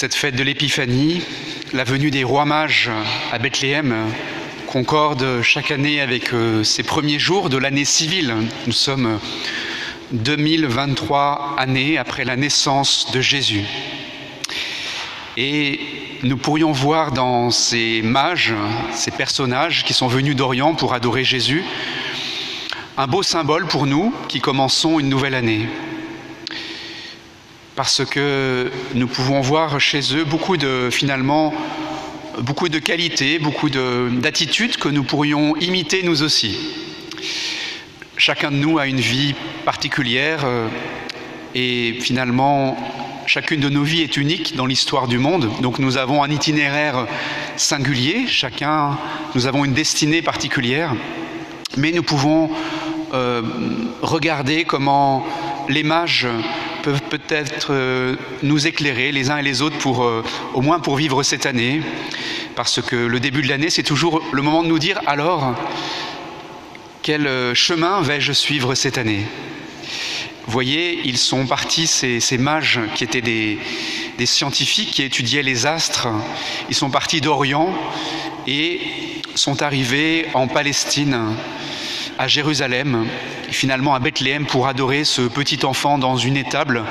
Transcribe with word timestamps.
Cette 0.00 0.14
fête 0.14 0.34
de 0.34 0.42
l'Épiphanie, 0.42 1.20
la 1.74 1.84
venue 1.84 2.10
des 2.10 2.24
rois 2.24 2.46
mages 2.46 2.90
à 3.32 3.38
Bethléem, 3.38 3.94
concorde 4.66 5.42
chaque 5.42 5.70
année 5.70 6.00
avec 6.00 6.32
euh, 6.32 6.64
ces 6.64 6.82
premiers 6.82 7.18
jours 7.18 7.50
de 7.50 7.58
l'année 7.58 7.84
civile. 7.84 8.34
Nous 8.66 8.72
sommes 8.72 9.20
2023 10.12 11.56
années 11.58 11.98
après 11.98 12.24
la 12.24 12.36
naissance 12.36 13.12
de 13.12 13.20
Jésus. 13.20 13.66
Et 15.36 15.80
nous 16.22 16.38
pourrions 16.38 16.72
voir 16.72 17.12
dans 17.12 17.50
ces 17.50 18.00
mages, 18.00 18.54
ces 18.94 19.10
personnages 19.10 19.84
qui 19.84 19.92
sont 19.92 20.08
venus 20.08 20.34
d'Orient 20.34 20.74
pour 20.74 20.94
adorer 20.94 21.24
Jésus, 21.24 21.62
un 22.96 23.06
beau 23.06 23.22
symbole 23.22 23.66
pour 23.66 23.86
nous 23.86 24.14
qui 24.28 24.40
commençons 24.40 24.98
une 24.98 25.10
nouvelle 25.10 25.34
année. 25.34 25.68
Parce 27.80 28.04
que 28.04 28.70
nous 28.94 29.06
pouvons 29.06 29.40
voir 29.40 29.80
chez 29.80 30.00
eux 30.14 30.24
beaucoup 30.24 30.58
de, 30.58 30.90
finalement, 30.90 31.54
beaucoup 32.42 32.68
de 32.68 32.78
qualités, 32.78 33.38
beaucoup 33.38 33.70
d'attitudes 33.70 34.76
que 34.76 34.90
nous 34.90 35.02
pourrions 35.02 35.56
imiter 35.56 36.02
nous 36.02 36.22
aussi. 36.22 36.58
Chacun 38.18 38.50
de 38.50 38.56
nous 38.56 38.78
a 38.78 38.86
une 38.86 39.00
vie 39.00 39.34
particulière 39.64 40.40
euh, 40.44 40.68
et 41.54 41.96
finalement 42.02 42.76
chacune 43.24 43.60
de 43.60 43.70
nos 43.70 43.82
vies 43.82 44.02
est 44.02 44.18
unique 44.18 44.56
dans 44.56 44.66
l'histoire 44.66 45.08
du 45.08 45.16
monde. 45.16 45.48
Donc 45.62 45.78
nous 45.78 45.96
avons 45.96 46.22
un 46.22 46.30
itinéraire 46.30 47.06
singulier, 47.56 48.26
chacun, 48.26 48.98
nous 49.34 49.46
avons 49.46 49.64
une 49.64 49.72
destinée 49.72 50.20
particulière, 50.20 50.92
mais 51.78 51.92
nous 51.92 52.02
pouvons 52.02 52.50
euh, 53.14 53.40
regarder 54.02 54.64
comment 54.64 55.26
les 55.70 55.82
mages 55.82 56.28
peuvent 56.82 57.02
peut-être 57.02 57.68
euh, 57.70 58.16
nous 58.42 58.66
éclairer 58.66 59.12
les 59.12 59.30
uns 59.30 59.38
et 59.38 59.42
les 59.42 59.62
autres 59.62 59.78
pour 59.78 60.04
euh, 60.04 60.24
au 60.54 60.60
moins 60.60 60.80
pour 60.80 60.96
vivre 60.96 61.22
cette 61.22 61.46
année. 61.46 61.82
Parce 62.56 62.82
que 62.82 62.96
le 62.96 63.20
début 63.20 63.42
de 63.42 63.48
l'année 63.48 63.70
c'est 63.70 63.82
toujours 63.82 64.22
le 64.32 64.42
moment 64.42 64.62
de 64.62 64.68
nous 64.68 64.78
dire 64.78 65.00
alors 65.06 65.54
quel 67.02 67.54
chemin 67.54 68.02
vais-je 68.02 68.32
suivre 68.32 68.74
cette 68.74 68.98
année? 68.98 69.24
Voyez, 70.46 71.00
ils 71.04 71.16
sont 71.16 71.46
partis, 71.46 71.86
ces, 71.86 72.38
mages 72.38 72.80
qui 72.94 73.04
étaient 73.04 73.20
des, 73.20 73.58
des, 74.18 74.26
scientifiques 74.26 74.90
qui 74.90 75.02
étudiaient 75.02 75.42
les 75.42 75.64
astres, 75.64 76.08
ils 76.68 76.74
sont 76.74 76.90
partis 76.90 77.20
d'Orient 77.20 77.72
et 78.46 78.80
sont 79.34 79.62
arrivés 79.62 80.26
en 80.34 80.48
Palestine, 80.48 81.36
à 82.20 82.28
Jérusalem, 82.28 83.06
finalement 83.50 83.94
à 83.94 83.98
Bethléem 83.98 84.44
pour 84.44 84.66
adorer 84.66 85.04
ce 85.04 85.22
petit 85.22 85.64
enfant 85.64 85.96
dans 85.96 86.18
une 86.18 86.36
étable. 86.36 86.84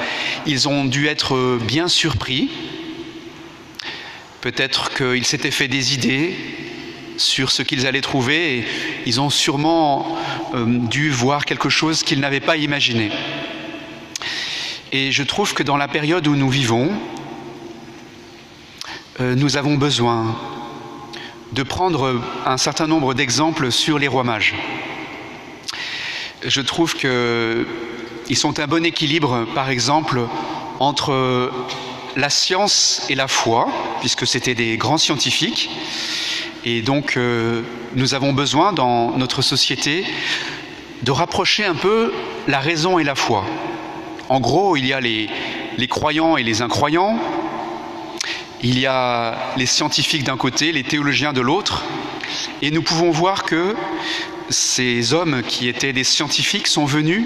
Ils 0.47 0.67
ont 0.67 0.85
dû 0.85 1.05
être 1.05 1.59
bien 1.67 1.87
surpris. 1.87 2.49
Peut-être 4.41 4.91
qu'ils 4.91 5.25
s'étaient 5.25 5.51
fait 5.51 5.67
des 5.67 5.93
idées 5.93 6.35
sur 7.17 7.51
ce 7.51 7.61
qu'ils 7.61 7.85
allaient 7.85 8.01
trouver 8.01 8.57
et 8.57 8.65
ils 9.05 9.21
ont 9.21 9.29
sûrement 9.29 10.17
euh, 10.55 10.65
dû 10.65 11.11
voir 11.11 11.45
quelque 11.45 11.69
chose 11.69 12.01
qu'ils 12.01 12.21
n'avaient 12.21 12.39
pas 12.39 12.57
imaginé. 12.57 13.11
Et 14.91 15.11
je 15.11 15.21
trouve 15.21 15.53
que 15.53 15.61
dans 15.61 15.77
la 15.77 15.87
période 15.87 16.25
où 16.25 16.35
nous 16.35 16.49
vivons, 16.49 16.89
euh, 19.19 19.35
nous 19.35 19.57
avons 19.57 19.75
besoin 19.75 20.35
de 21.51 21.61
prendre 21.61 22.19
un 22.47 22.57
certain 22.57 22.87
nombre 22.87 23.13
d'exemples 23.13 23.71
sur 23.71 23.99
les 23.99 24.07
rois 24.07 24.23
mages. 24.23 24.55
Je 26.45 26.61
trouve 26.61 26.95
qu'ils 26.95 28.37
sont 28.37 28.59
un 28.59 28.67
bon 28.67 28.85
équilibre, 28.85 29.45
par 29.53 29.69
exemple, 29.69 30.21
entre 30.79 31.51
la 32.15 32.29
science 32.29 33.05
et 33.09 33.15
la 33.15 33.27
foi, 33.27 33.67
puisque 33.99 34.25
c'était 34.25 34.55
des 34.55 34.77
grands 34.77 34.97
scientifiques. 34.97 35.69
Et 36.65 36.81
donc, 36.81 37.17
euh, 37.17 37.61
nous 37.95 38.13
avons 38.13 38.33
besoin 38.33 38.73
dans 38.73 39.17
notre 39.17 39.41
société 39.41 40.05
de 41.03 41.11
rapprocher 41.11 41.65
un 41.65 41.75
peu 41.75 42.13
la 42.47 42.59
raison 42.59 42.99
et 42.99 43.03
la 43.03 43.15
foi. 43.15 43.45
En 44.29 44.39
gros, 44.39 44.75
il 44.75 44.85
y 44.85 44.93
a 44.93 45.01
les, 45.01 45.29
croyants 45.89 46.37
et 46.37 46.43
les 46.43 46.61
incroyants, 46.61 47.19
il 48.61 48.77
y 48.79 48.85
a 48.85 49.37
les 49.57 49.65
scientifiques 49.65 50.23
d'un 50.23 50.37
côté, 50.37 50.71
les 50.71 50.83
théologiens 50.83 51.33
de 51.33 51.41
l'autre, 51.41 51.83
et 52.61 52.71
nous 52.71 52.81
pouvons 52.81 53.11
voir 53.11 53.43
que 53.43 53.75
ces 54.49 55.13
hommes 55.13 55.41
qui 55.43 55.67
étaient 55.67 55.93
des 55.93 56.03
scientifiques 56.03 56.67
sont 56.67 56.85
venus 56.85 57.25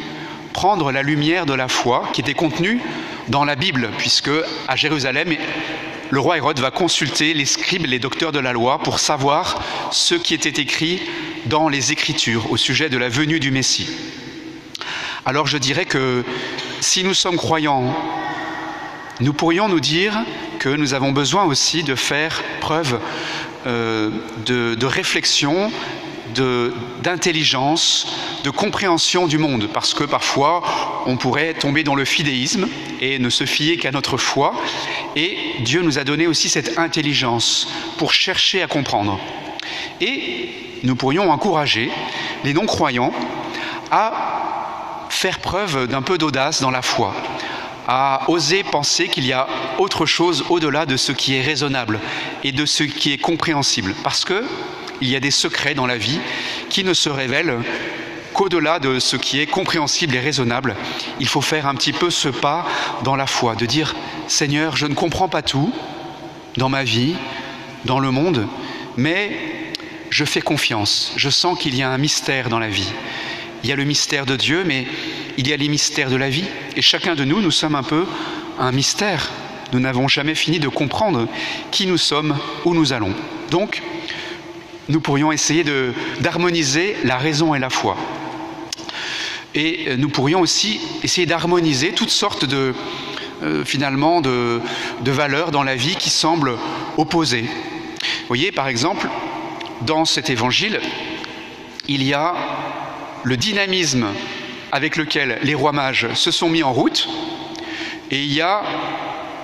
prendre 0.54 0.92
la 0.92 1.02
lumière 1.02 1.46
de 1.46 1.54
la 1.54 1.68
foi 1.68 2.10
qui 2.14 2.22
était 2.22 2.34
contenue 2.34 2.80
dans 3.28 3.46
la 3.46 3.56
Bible, 3.56 3.90
puisque 3.98 4.30
à 4.68 4.76
Jérusalem, 4.76 5.36
le 6.10 6.20
roi 6.20 6.38
Hérode 6.38 6.60
va 6.60 6.70
consulter 6.70 7.34
les 7.34 7.46
scribes, 7.46 7.86
les 7.86 8.00
docteurs 8.00 8.32
de 8.32 8.40
la 8.40 8.54
loi, 8.54 8.80
pour 8.80 9.00
savoir 9.00 9.64
ce 9.92 10.16
qui 10.16 10.34
était 10.34 10.62
écrit 10.62 11.02
dans 11.46 11.70
les 11.70 11.92
Écritures 11.92 12.52
au 12.52 12.58
sujet 12.58 12.90
de 12.90 12.98
la 12.98 13.10
venue 13.10 13.40
du 13.40 13.52
Messie. 13.52 13.90
Alors 15.26 15.48
je 15.48 15.58
dirais 15.58 15.86
que 15.86 16.24
si 16.82 17.04
nous 17.04 17.14
sommes 17.14 17.38
croyants, 17.38 17.96
nous 19.22 19.34
pourrions 19.34 19.70
nous 19.70 19.80
dire 19.80 20.18
que 20.60 20.70
nous 20.70 20.94
avons 20.94 21.12
besoin 21.12 21.46
aussi 21.46 21.84
de 21.84 21.96
faire 21.96 22.44
preuve 22.60 23.00
euh, 23.66 24.10
de, 24.46 24.86
réflexion, 24.86 25.72
d'intelligence, 26.34 28.08
de, 28.44 28.50
compréhension 28.50 29.28
du 29.28 29.38
monde, 29.38 29.70
parce 29.74 29.94
que 29.94 30.04
parfois 30.04 30.64
on 31.06 31.18
pourrait 31.18 31.54
tomber 31.54 31.84
dans 31.84 31.96
le 31.96 32.06
fidéisme 32.06 32.68
et 33.02 33.20
ne 33.20 33.30
se 33.30 33.46
fier 33.46 33.78
qu'à 33.78 33.92
notre 33.92 34.18
foi, 34.18 34.54
et 35.16 35.38
Dieu 35.62 35.82
nous 35.82 36.00
a 36.00 36.04
donné 36.04 36.28
aussi 36.28 36.50
cette 36.50 36.78
intelligence 36.78 37.68
pour 37.98 38.14
chercher 38.14 38.62
à 38.62 38.68
comprendre. 38.68 39.20
Et 40.02 40.50
nous 40.84 40.96
pourrions 40.96 41.32
encourager 41.32 41.90
les 42.44 42.54
non-croyants 42.54 43.14
à 43.92 45.08
faire 45.10 45.40
preuve 45.40 45.88
d'un 45.88 46.02
peu 46.02 46.18
d'audace 46.18 46.62
dans 46.62 46.72
la 46.72 46.82
foi, 46.82 47.14
à 47.88 48.24
oser 48.28 48.64
penser 48.64 49.08
qu'il 49.08 49.26
y 49.26 49.34
a 49.34 49.48
autre 49.78 50.06
chose 50.06 50.46
au-delà 50.50 50.86
de 50.86 50.98
ce 50.98 51.12
qui 51.12 51.36
est 51.36 51.42
raisonnable 51.42 52.00
et 52.44 52.52
de 52.52 52.66
ce 52.66 52.84
qui 52.84 53.14
est 53.14 53.18
compréhensible. 53.18 53.94
Parce 54.04 54.26
que 54.26 54.44
il 55.04 55.10
y 55.10 55.16
a 55.18 55.20
des 55.20 55.32
secrets 55.32 55.76
dans 55.76 55.86
la 55.86 55.98
vie 55.98 56.20
qui 56.70 56.84
ne 56.86 56.94
se 56.94 57.10
révèlent 57.10 57.58
qu'au-delà 58.34 58.80
de 58.80 59.00
ce 59.00 59.18
qui 59.18 59.40
est 59.40 59.46
compréhensible 59.46 60.16
et 60.16 60.20
raisonnable. 60.20 60.76
Il 61.20 61.28
faut 61.28 61.42
faire 61.42 61.68
un 61.68 61.76
petit 61.76 61.92
peu 61.92 62.10
ce 62.10 62.30
pas 62.30 62.66
dans 63.04 63.18
la 63.18 63.28
foi, 63.28 63.56
de 63.56 63.66
dire 63.66 63.96
Seigneur, 64.28 64.78
je 64.78 64.88
ne 64.88 64.96
comprends 64.96 65.28
pas 65.28 65.42
tout 65.42 65.72
dans 66.58 66.70
ma 66.70 66.84
vie, 66.84 67.16
dans 67.84 68.00
le 68.00 68.12
monde, 68.12 68.48
mais 68.96 69.38
je 70.10 70.24
fais 70.24 70.42
confiance. 70.42 71.12
Je 71.18 71.30
sens 71.30 71.60
qu'il 71.60 71.76
y 71.76 71.84
a 71.84 71.90
un 71.90 71.98
mystère 71.98 72.48
dans 72.48 72.60
la 72.60 72.70
vie. 72.70 72.92
Il 73.64 73.70
y 73.70 73.74
a 73.74 73.76
le 73.76 73.84
mystère 73.84 74.26
de 74.26 74.38
Dieu, 74.38 74.64
mais 74.66 74.88
il 75.38 75.48
y 75.48 75.54
a 75.54 75.58
les 75.58 75.68
mystères 75.68 76.10
de 76.10 76.16
la 76.16 76.30
vie. 76.30 76.46
Et 76.78 76.82
chacun 76.82 77.16
de 77.16 77.26
nous, 77.26 77.42
nous 77.42 77.52
sommes 77.52 77.76
un 77.76 77.84
peu 77.84 78.06
un 78.58 78.72
mystère. 78.72 79.30
Nous 79.74 79.80
n'avons 79.80 80.08
jamais 80.08 80.36
fini 80.36 80.60
de 80.60 80.70
comprendre 80.70 81.28
qui 81.72 81.88
nous 81.88 81.98
sommes, 81.98 82.38
où 82.64 82.74
nous 82.74 82.94
allons. 82.94 83.14
Donc, 83.50 83.82
nous 84.90 85.00
pourrions 85.00 85.32
essayer 85.32 85.64
d'harmoniser 86.20 86.96
la 87.04 87.18
raison 87.18 87.56
et 87.56 87.60
la 87.60 87.70
foi. 87.70 87.98
Et 89.56 89.86
euh, 89.88 89.98
nous 89.98 90.10
pourrions 90.10 90.42
aussi 90.42 90.80
essayer 91.04 91.28
d'harmoniser 91.28 91.92
toutes 91.92 92.10
sortes 92.10 92.46
de, 92.46 92.74
euh, 93.44 93.64
finalement, 93.64 94.22
de, 94.22 94.62
valeurs 95.06 95.52
dans 95.52 95.64
la 95.64 95.76
vie 95.76 95.96
qui 95.96 96.10
semblent 96.10 96.58
opposées. 96.98 97.44
Vous 97.44 98.28
voyez, 98.28 98.52
par 98.52 98.68
exemple, 98.68 99.08
dans 99.82 100.06
cet 100.06 100.30
évangile, 100.30 100.80
il 101.88 102.04
y 102.04 102.14
a 102.14 102.34
le 103.24 103.38
dynamisme 103.38 104.08
avec 104.72 104.96
lequel 104.96 105.40
les 105.44 105.54
rois 105.54 105.72
mages 105.72 106.08
se 106.14 106.32
sont 106.32 106.50
mis 106.50 106.64
en 106.64 106.74
route, 106.74 107.08
et 108.10 108.24
il 108.24 108.34
y 108.34 108.42
a 108.42 108.64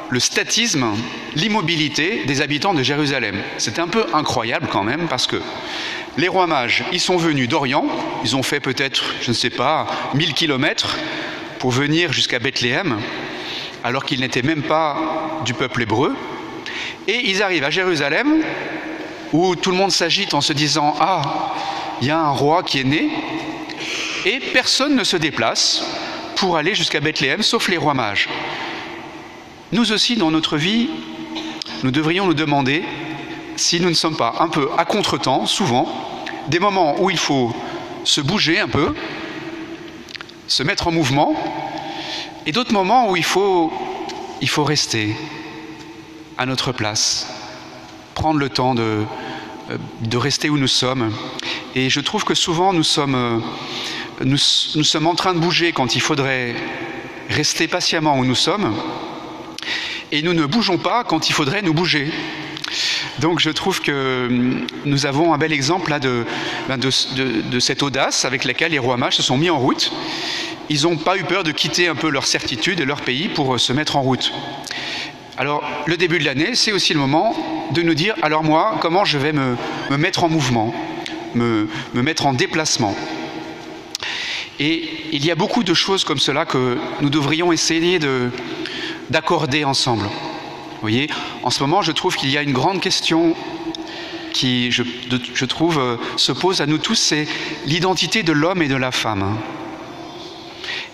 le 0.09 0.19
statisme, 0.19 0.85
l'immobilité 1.35 2.23
des 2.25 2.41
habitants 2.41 2.73
de 2.73 2.83
Jérusalem. 2.83 3.35
C'est 3.57 3.79
un 3.79 3.87
peu 3.87 4.05
incroyable 4.13 4.67
quand 4.71 4.83
même, 4.83 5.07
parce 5.07 5.27
que 5.27 5.41
les 6.17 6.27
rois 6.27 6.47
mages, 6.47 6.83
ils 6.91 6.99
sont 6.99 7.17
venus 7.17 7.47
d'Orient, 7.47 7.85
ils 8.23 8.35
ont 8.35 8.43
fait 8.43 8.59
peut-être, 8.59 9.03
je 9.21 9.29
ne 9.29 9.35
sais 9.35 9.49
pas, 9.49 9.87
1000 10.15 10.33
kilomètres 10.33 10.97
pour 11.59 11.71
venir 11.71 12.11
jusqu'à 12.11 12.39
Bethléem, 12.39 12.99
alors 13.83 14.03
qu'ils 14.03 14.19
n'étaient 14.19 14.41
même 14.41 14.63
pas 14.63 14.97
du 15.45 15.53
peuple 15.53 15.83
hébreu, 15.83 16.15
et 17.07 17.29
ils 17.29 17.43
arrivent 17.43 17.63
à 17.63 17.69
Jérusalem, 17.69 18.43
où 19.31 19.55
tout 19.55 19.71
le 19.71 19.77
monde 19.77 19.91
s'agite 19.91 20.33
en 20.33 20.41
se 20.41 20.53
disant 20.53 20.95
Ah, 20.99 21.53
il 22.01 22.07
y 22.07 22.11
a 22.11 22.19
un 22.19 22.31
roi 22.31 22.63
qui 22.63 22.79
est 22.79 22.83
né, 22.83 23.09
et 24.25 24.39
personne 24.53 24.95
ne 24.95 25.03
se 25.03 25.17
déplace 25.17 25.83
pour 26.35 26.57
aller 26.57 26.73
jusqu'à 26.73 26.99
Bethléem, 26.99 27.43
sauf 27.43 27.67
les 27.67 27.77
rois 27.77 27.93
mages. 27.93 28.27
Nous 29.71 29.91
aussi, 29.91 30.15
dans 30.15 30.31
notre 30.31 30.57
vie, 30.57 30.89
nous 31.83 31.91
devrions 31.91 32.25
nous 32.25 32.33
demander 32.33 32.83
si 33.55 33.79
nous 33.79 33.89
ne 33.89 33.93
sommes 33.93 34.17
pas 34.17 34.37
un 34.39 34.47
peu 34.47 34.67
à 34.79 34.85
contre-temps, 34.85 35.45
souvent, 35.45 35.87
des 36.47 36.57
moments 36.57 36.99
où 36.99 37.11
il 37.11 37.19
faut 37.19 37.55
se 38.03 38.19
bouger 38.19 38.59
un 38.59 38.67
peu, 38.67 38.95
se 40.47 40.63
mettre 40.63 40.87
en 40.87 40.91
mouvement, 40.91 41.35
et 42.47 42.51
d'autres 42.51 42.73
moments 42.73 43.11
où 43.11 43.15
il 43.15 43.23
faut, 43.23 43.71
il 44.41 44.49
faut 44.49 44.63
rester 44.63 45.15
à 46.39 46.47
notre 46.47 46.71
place, 46.71 47.27
prendre 48.15 48.39
le 48.39 48.49
temps 48.49 48.73
de, 48.73 49.03
de 50.01 50.17
rester 50.17 50.49
où 50.49 50.57
nous 50.57 50.67
sommes. 50.67 51.13
Et 51.75 51.91
je 51.91 51.99
trouve 51.99 52.23
que 52.23 52.33
souvent 52.33 52.73
nous 52.73 52.83
sommes, 52.83 53.43
nous 54.25 54.37
sommes 54.37 55.05
en 55.05 55.13
train 55.13 55.35
de 55.35 55.39
bouger 55.39 55.73
quand 55.73 55.95
il 55.95 56.01
faudrait 56.01 56.55
rester 57.29 57.67
patiemment 57.67 58.17
où 58.17 58.25
nous 58.25 58.33
sommes, 58.33 58.73
et 60.11 60.21
nous 60.21 60.33
ne 60.33 60.45
bougeons 60.45 60.77
pas 60.77 61.03
quand 61.03 61.29
il 61.29 61.33
faudrait 61.33 61.61
nous 61.61 61.73
bouger. 61.73 62.11
Donc 63.19 63.39
je 63.39 63.49
trouve 63.49 63.81
que 63.81 64.27
hum, 64.27 64.67
nous 64.85 65.05
avons 65.05 65.33
un 65.33 65.37
bel 65.37 65.51
exemple 65.51 65.89
là 65.89 65.99
de, 65.99 66.25
ben 66.67 66.77
de, 66.77 66.89
de, 67.15 67.41
de 67.41 67.59
cette 67.59 67.83
audace 67.83 68.25
avec 68.25 68.43
laquelle 68.43 68.71
les 68.71 68.79
rois 68.79 68.97
mages 68.97 69.17
se 69.17 69.23
sont 69.23 69.37
mis 69.37 69.49
en 69.49 69.59
route. 69.59 69.91
Ils 70.69 70.83
n'ont 70.83 70.97
pas 70.97 71.17
eu 71.17 71.23
peur 71.23 71.43
de 71.43 71.51
quitter 71.51 71.87
un 71.87 71.95
peu 71.95 72.09
leur 72.09 72.25
certitude 72.27 72.79
et 72.79 72.85
leur 72.85 73.01
pays 73.01 73.27
pour 73.27 73.55
euh, 73.55 73.57
se 73.57 73.73
mettre 73.73 73.95
en 73.95 74.01
route. 74.01 74.31
Alors 75.37 75.63
le 75.87 75.97
début 75.97 76.19
de 76.19 76.25
l'année, 76.25 76.53
c'est 76.53 76.71
aussi 76.71 76.93
le 76.93 76.99
moment 76.99 77.35
de 77.73 77.81
nous 77.81 77.93
dire, 77.93 78.13
alors 78.21 78.43
moi, 78.43 78.77
comment 78.81 79.05
je 79.05 79.17
vais 79.17 79.33
me, 79.33 79.55
me 79.89 79.97
mettre 79.97 80.23
en 80.23 80.29
mouvement, 80.29 80.73
me, 81.33 81.67
me 81.93 82.01
mettre 82.01 82.25
en 82.25 82.33
déplacement. 82.33 82.95
Et 84.59 84.89
il 85.13 85.25
y 85.25 85.31
a 85.31 85.35
beaucoup 85.35 85.63
de 85.63 85.73
choses 85.73 86.03
comme 86.03 86.19
cela 86.19 86.45
que 86.45 86.77
nous 86.99 87.09
devrions 87.09 87.53
essayer 87.53 87.97
d'accorder 89.09 89.63
ensemble. 89.63 90.05
Voyez, 90.81 91.09
en 91.43 91.49
ce 91.49 91.61
moment, 91.61 91.81
je 91.81 91.91
trouve 91.91 92.15
qu'il 92.15 92.29
y 92.29 92.37
a 92.37 92.41
une 92.41 92.53
grande 92.53 92.79
question 92.79 93.35
qui, 94.33 94.71
je, 94.71 95.45
trouve, 95.45 95.79
euh, 95.79 95.97
se 96.15 96.31
pose 96.31 96.61
à 96.61 96.65
nous 96.65 96.77
tous, 96.77 96.95
c'est 96.95 97.27
l'identité 97.65 98.23
de 98.23 98.31
l'homme 98.31 98.61
et 98.61 98.67
de 98.67 98.75
la 98.75 98.91
femme. 98.91 99.37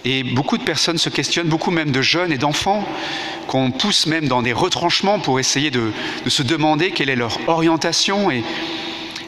Et 0.04 0.24
beaucoup 0.24 0.58
de 0.58 0.64
personnes 0.64 0.98
se 0.98 1.10
questionnent, 1.10 1.48
beaucoup 1.48 1.72
même 1.72 1.92
de 1.92 2.02
jeunes 2.02 2.32
et 2.32 2.38
d'enfants, 2.38 2.88
qu'on 3.48 3.72
pousse 3.72 4.08
même 4.08 4.28
dans 4.28 4.42
des 4.42 4.54
retranchements 4.54 5.20
pour 5.20 5.40
essayer 5.40 5.70
de, 5.70 5.92
se 6.28 6.44
demander 6.44 6.92
quelle 6.92 7.10
est 7.10 7.16
leur 7.16 7.38
orientation 7.48 8.32
et 8.32 8.44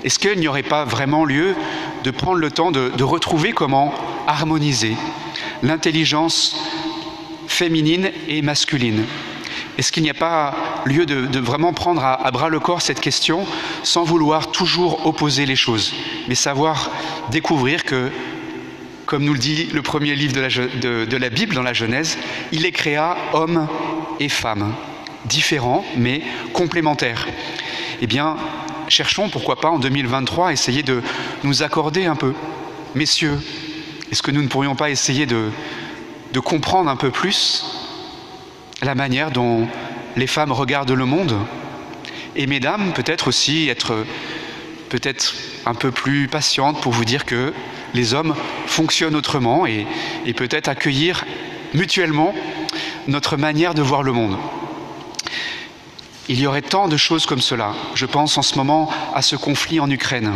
est-ce 0.04 0.20
qu'il 0.20 0.40
n'y 0.40 0.48
aurait 0.48 0.64
pas 0.64 0.86
vraiment 0.86 1.26
lieu 1.26 1.56
de 2.04 2.12
prendre 2.12 2.38
le 2.38 2.52
temps 2.52 2.72
de 2.72 3.04
retrouver 3.04 3.52
comment 3.52 3.94
harmoniser 4.28 4.96
l'intelligence 5.64 6.56
féminine 7.58 8.12
et 8.28 8.44
masculine 8.44 9.04
Est-ce 9.80 9.92
qu'il 9.92 10.04
n'y 10.04 10.12
a 10.12 10.14
pas 10.14 10.56
lieu 10.86 11.08
de, 11.08 11.40
vraiment 11.40 11.74
prendre 11.74 12.04
à, 12.04 12.30
bras 12.30 12.50
le 12.50 12.60
corps 12.60 12.84
cette 12.84 13.00
question 13.00 13.48
sans 13.82 14.04
vouloir 14.04 14.52
toujours 14.52 15.08
opposer 15.08 15.48
les 15.48 15.56
choses, 15.56 15.92
mais 16.28 16.36
savoir 16.36 16.92
découvrir 17.32 17.84
que, 17.84 18.12
comme 19.08 19.24
nous 19.24 19.34
le 19.34 19.40
dit 19.40 19.70
le 19.74 19.82
premier 19.82 20.14
livre 20.14 20.34
de 20.34 20.42
la, 20.42 20.50
de, 20.50 21.06
de 21.06 21.18
la 21.18 21.30
Bible 21.30 21.56
dans 21.56 21.64
la 21.64 21.74
Genèse, 21.74 22.20
il 22.52 22.62
les 22.62 22.72
créa 22.72 23.18
hommes 23.34 23.68
et 24.20 24.30
femmes, 24.30 24.76
différents 25.26 25.84
mais 25.96 26.22
complémentaires. 26.54 27.28
Eh 28.04 28.08
bien, 28.08 28.38
cherchons, 28.88 29.30
pourquoi 29.30 29.60
pas, 29.60 29.70
en 29.72 29.80
2023, 29.80 30.54
essayer 30.54 30.84
de 30.84 31.02
nous 31.44 31.64
accorder 31.64 32.06
un 32.06 32.16
peu. 32.16 32.36
Messieurs, 32.94 33.40
est-ce 34.12 34.22
que 34.22 34.30
nous 34.30 34.44
ne 34.44 34.48
pourrions 34.48 34.76
pas 34.76 34.92
essayer 34.92 35.26
de, 35.26 35.50
de 36.34 36.40
comprendre 36.40 36.90
un 36.90 36.96
peu 36.96 37.12
plus 37.12 37.66
la 38.82 38.96
manière 38.96 39.32
dont 39.32 39.68
les 40.16 40.28
femmes 40.28 40.52
regardent 40.52 40.92
le 40.92 41.06
monde 41.06 41.38
Et 42.36 42.48
mesdames, 42.48 42.94
peut-être 42.94 43.28
aussi 43.28 43.70
être 43.70 44.06
peut-être 44.90 45.36
un 45.66 45.74
peu 45.74 45.92
plus 45.92 46.28
patiente 46.28 46.80
pour 46.82 46.94
vous 46.94 47.04
dire 47.04 47.26
que 47.26 47.54
les 47.94 48.14
hommes 48.14 48.36
fonctionnent 48.68 49.16
autrement 49.16 49.66
et, 49.66 49.86
et 50.26 50.34
peut-être 50.34 50.70
accueillir 50.70 51.26
mutuellement 51.74 52.34
notre 53.08 53.36
manière 53.38 53.74
de 53.74 53.82
voir 53.82 54.04
le 54.04 54.14
monde. 54.14 54.38
Il 56.30 56.40
y 56.40 56.48
aurait 56.48 56.62
tant 56.62 56.88
de 56.88 56.98
choses 56.98 57.26
comme 57.26 57.42
cela. 57.42 57.74
Je 57.96 58.06
pense 58.06 58.38
en 58.38 58.42
ce 58.42 58.56
moment 58.56 58.90
à 59.14 59.22
ce 59.22 59.36
conflit 59.36 59.80
en 59.80 59.90
Ukraine. 59.90 60.34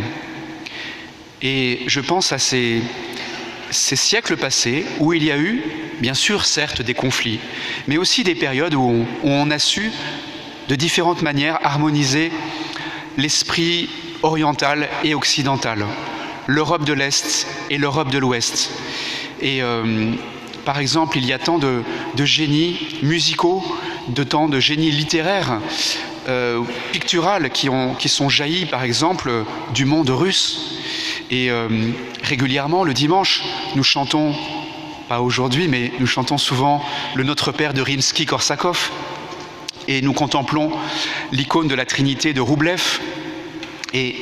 Et 1.42 1.82
je 1.88 2.00
pense 2.00 2.32
à 2.32 2.38
ces, 2.38 2.82
ces 3.72 3.96
siècles 3.96 4.38
passés 4.38 4.86
où 5.00 5.14
il 5.14 5.24
y 5.24 5.32
a 5.32 5.38
eu, 5.38 5.64
bien 6.00 6.14
sûr, 6.14 6.46
certes, 6.46 6.82
des 6.82 6.94
conflits, 6.94 7.40
mais 7.88 7.98
aussi 7.98 8.24
des 8.24 8.36
périodes 8.36 8.76
où 8.76 9.06
on, 9.24 9.52
a 9.52 9.60
su, 9.60 9.92
de 10.68 10.76
différentes 10.76 11.22
manières, 11.22 11.60
harmoniser 11.64 12.32
l'esprit 13.18 13.90
oriental 14.24 14.88
et 15.04 15.16
occidental, 15.16 15.86
l'Europe 16.48 16.86
de 16.86 16.94
l'Est 16.94 17.48
et 17.70 17.78
l'Europe 17.78 18.12
de 18.12 18.18
l'Ouest. 18.18 18.72
Et 19.42 19.62
euh, 19.62 20.14
par 20.66 20.80
exemple, 20.80 21.18
il 21.18 21.26
y 21.26 21.34
a 21.34 21.40
tant 21.40 21.58
de, 21.58 21.84
de 22.16 22.26
génies 22.26 22.78
musicaux, 23.02 23.64
de 24.08 24.24
tant 24.24 24.48
de 24.48 24.60
génies 24.60 24.92
littéraires, 24.92 25.60
euh, 26.30 26.62
picturales 26.92 27.50
qui, 27.50 27.68
ont, 27.68 27.96
qui 27.96 28.08
sont 28.08 28.30
jaillis, 28.30 28.68
par 28.68 28.84
exemple, 28.84 29.32
du 29.74 29.86
monde 29.86 30.10
russe. 30.10 30.81
Et 31.32 31.50
euh, 31.50 31.70
régulièrement, 32.24 32.84
le 32.84 32.94
dimanche, 32.94 33.42
nous 33.76 33.84
chantons, 33.84 34.36
pas 35.08 35.22
aujourd'hui, 35.22 35.70
mais 35.70 35.94
nous 35.98 36.06
chantons 36.06 36.38
souvent 36.38 36.84
le 37.16 37.24
Notre 37.24 37.54
Père 37.54 37.74
de 37.74 37.82
Rimsky-Korsakov. 37.82 38.90
Et 39.88 40.02
nous 40.02 40.12
contemplons 40.12 40.72
l'icône 41.32 41.70
de 41.70 41.74
la 41.74 41.86
Trinité 41.86 42.34
de 42.34 42.42
Roublev. 42.42 43.00
Et 43.94 44.18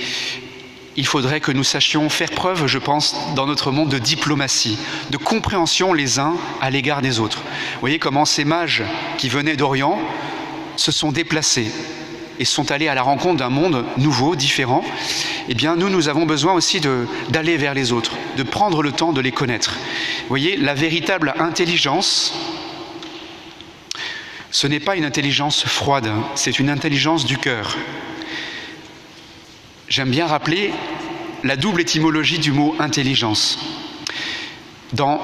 il 0.98 1.06
faudrait 1.08 1.40
que 1.40 1.52
nous 1.52 1.64
sachions 1.64 2.10
faire 2.10 2.30
preuve, 2.30 2.68
je 2.68 2.78
pense, 2.78 3.16
dans 3.36 3.48
notre 3.48 3.72
monde 3.72 3.90
de 3.90 3.98
diplomatie, 3.98 4.78
de 5.10 5.18
compréhension 5.18 5.94
les 5.94 6.20
uns 6.20 6.36
à 6.62 6.70
l'égard 6.70 7.02
des 7.02 7.20
autres. 7.20 7.40
Vous 7.40 7.80
voyez 7.80 7.98
comment 7.98 8.26
ces 8.26 8.46
mages 8.46 8.84
qui 9.18 9.30
venaient 9.30 9.56
d'Orient 9.56 10.00
se 10.76 10.92
sont 10.92 11.12
déplacés 11.12 11.72
et 12.40 12.46
sont 12.46 12.72
allés 12.72 12.88
à 12.88 12.96
la 12.96 13.02
rencontre 13.02 13.38
d'un 13.38 13.50
monde 13.50 13.86
nouveau, 13.98 14.36
différent. 14.36 14.84
Eh 15.50 15.54
bien, 15.54 15.76
nous, 15.76 15.90
nous 15.90 16.08
avons 16.08 16.26
besoin 16.26 16.54
aussi 16.54 16.82
d'aller 17.30 17.58
vers 17.58 17.74
les 17.74 17.92
autres, 17.92 18.14
de 18.38 18.44
prendre 18.44 18.82
le 18.82 18.94
temps 18.94 19.12
de 19.12 19.22
les 19.22 19.34
connaître. 19.34 19.72
Vous 20.22 20.30
voyez, 20.30 20.56
la 20.56 20.74
véritable 20.74 21.34
intelligence, 21.38 22.34
ce 24.52 24.68
n'est 24.68 24.80
pas 24.80 24.96
une 24.96 25.06
intelligence 25.06 25.66
froide, 25.66 26.10
c'est 26.36 26.60
une 26.60 26.70
intelligence 26.70 27.26
du 27.26 27.38
cœur. 27.38 27.78
J'aime 29.90 30.10
bien 30.10 30.26
rappeler 30.26 30.72
la 31.44 31.56
double 31.56 31.82
étymologie 31.82 32.40
du 32.40 32.52
mot 32.52 32.76
intelligence. 32.80 33.60
Dans, 34.94 35.20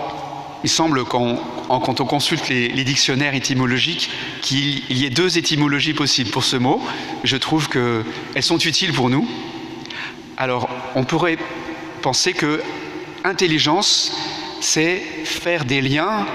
il 0.63 0.69
semble 0.69 1.05
quand, 1.05 1.39
quand 1.67 1.99
on 1.99 2.05
consulte 2.05 2.47
les, 2.49 2.83
dictionnaires 2.83 3.35
étymologiques 3.35 4.09
qu'il 4.41 4.83
y 4.89 5.05
ait 5.05 5.09
deux 5.09 5.37
étymologies 5.37 5.93
possibles 5.93 6.29
pour 6.29 6.43
ce 6.43 6.55
mot. 6.55 6.81
Je 7.23 7.37
trouve 7.37 7.69
qu'elles 7.69 8.43
sont 8.43 8.57
utiles 8.57 8.93
pour 8.93 9.09
nous. 9.09 9.27
Alors, 10.37 10.69
on 10.95 11.03
pourrait 11.03 11.37
penser 12.01 12.33
que 12.33 12.61
intelligence, 13.23 14.11
c'est 14.61 14.97
faire 15.23 15.65
des 15.65 15.81
liens 15.81 16.25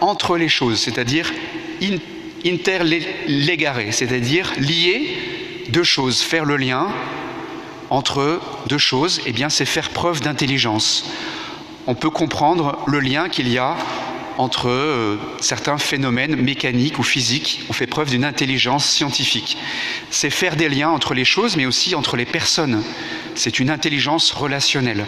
entre 0.00 0.36
les 0.36 0.48
choses, 0.48 0.78
c'est-à-dire 0.78 1.32
in, 1.82 1.96
interlégaré, 2.44 3.92
c'est-à-dire 3.92 4.52
lier 4.58 5.16
deux 5.70 5.84
choses, 5.84 6.20
faire 6.20 6.44
le 6.44 6.56
lien 6.56 6.88
entre 7.90 8.40
deux 8.66 8.78
choses, 8.78 9.20
eh 9.26 9.32
bien, 9.32 9.48
c'est 9.48 9.64
faire 9.64 9.90
preuve 9.90 10.20
d'intelligence. 10.20 11.08
On 11.86 11.94
peut 11.94 12.10
comprendre 12.10 12.78
le 12.86 13.00
lien 13.00 13.28
qu'il 13.28 13.48
y 13.48 13.58
a 13.58 13.76
entre 14.38 14.68
euh, 14.68 15.16
certains 15.40 15.78
phénomènes 15.78 16.36
mécaniques 16.36 16.98
ou 16.98 17.02
physiques. 17.02 17.62
On 17.68 17.72
fait 17.72 17.86
preuve 17.86 18.10
d'une 18.10 18.24
intelligence 18.24 18.86
scientifique. 18.86 19.56
C'est 20.10 20.30
faire 20.30 20.56
des 20.56 20.68
liens 20.68 20.90
entre 20.90 21.14
les 21.14 21.24
choses, 21.24 21.56
mais 21.56 21.66
aussi 21.66 21.94
entre 21.94 22.16
les 22.16 22.26
personnes. 22.26 22.82
C'est 23.34 23.58
une 23.58 23.70
intelligence 23.70 24.32
relationnelle. 24.32 25.06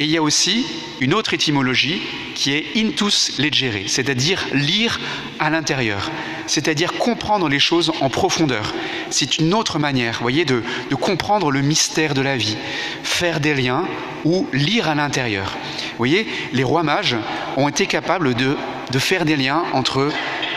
Et 0.00 0.04
il 0.04 0.10
y 0.10 0.16
a 0.16 0.22
aussi 0.22 0.64
une 1.00 1.12
autre 1.12 1.34
étymologie 1.34 2.00
qui 2.34 2.52
est 2.52 2.64
intus 2.74 3.38
legere, 3.38 3.82
c'est-à-dire 3.86 4.46
lire 4.54 4.98
à 5.38 5.50
l'intérieur, 5.50 6.10
c'est-à-dire 6.46 6.94
comprendre 6.94 7.50
les 7.50 7.58
choses 7.58 7.92
en 8.00 8.08
profondeur. 8.08 8.74
C'est 9.10 9.36
une 9.36 9.52
autre 9.52 9.78
manière, 9.78 10.20
voyez, 10.22 10.46
de, 10.46 10.62
comprendre 10.98 11.50
le 11.50 11.60
mystère 11.60 12.14
de 12.14 12.22
la 12.22 12.38
vie, 12.38 12.56
faire 13.02 13.40
des 13.40 13.54
liens 13.54 13.86
ou 14.24 14.48
lire 14.54 14.88
à 14.88 14.94
l'intérieur. 14.94 15.54
Vous 15.90 15.98
voyez, 15.98 16.26
les 16.54 16.64
rois 16.64 16.82
mages 16.82 17.16
ont 17.58 17.68
été 17.68 17.84
capables 17.84 18.32
de, 18.32 18.56
faire 18.98 19.26
des 19.26 19.36
liens 19.36 19.64
entre 19.74 20.10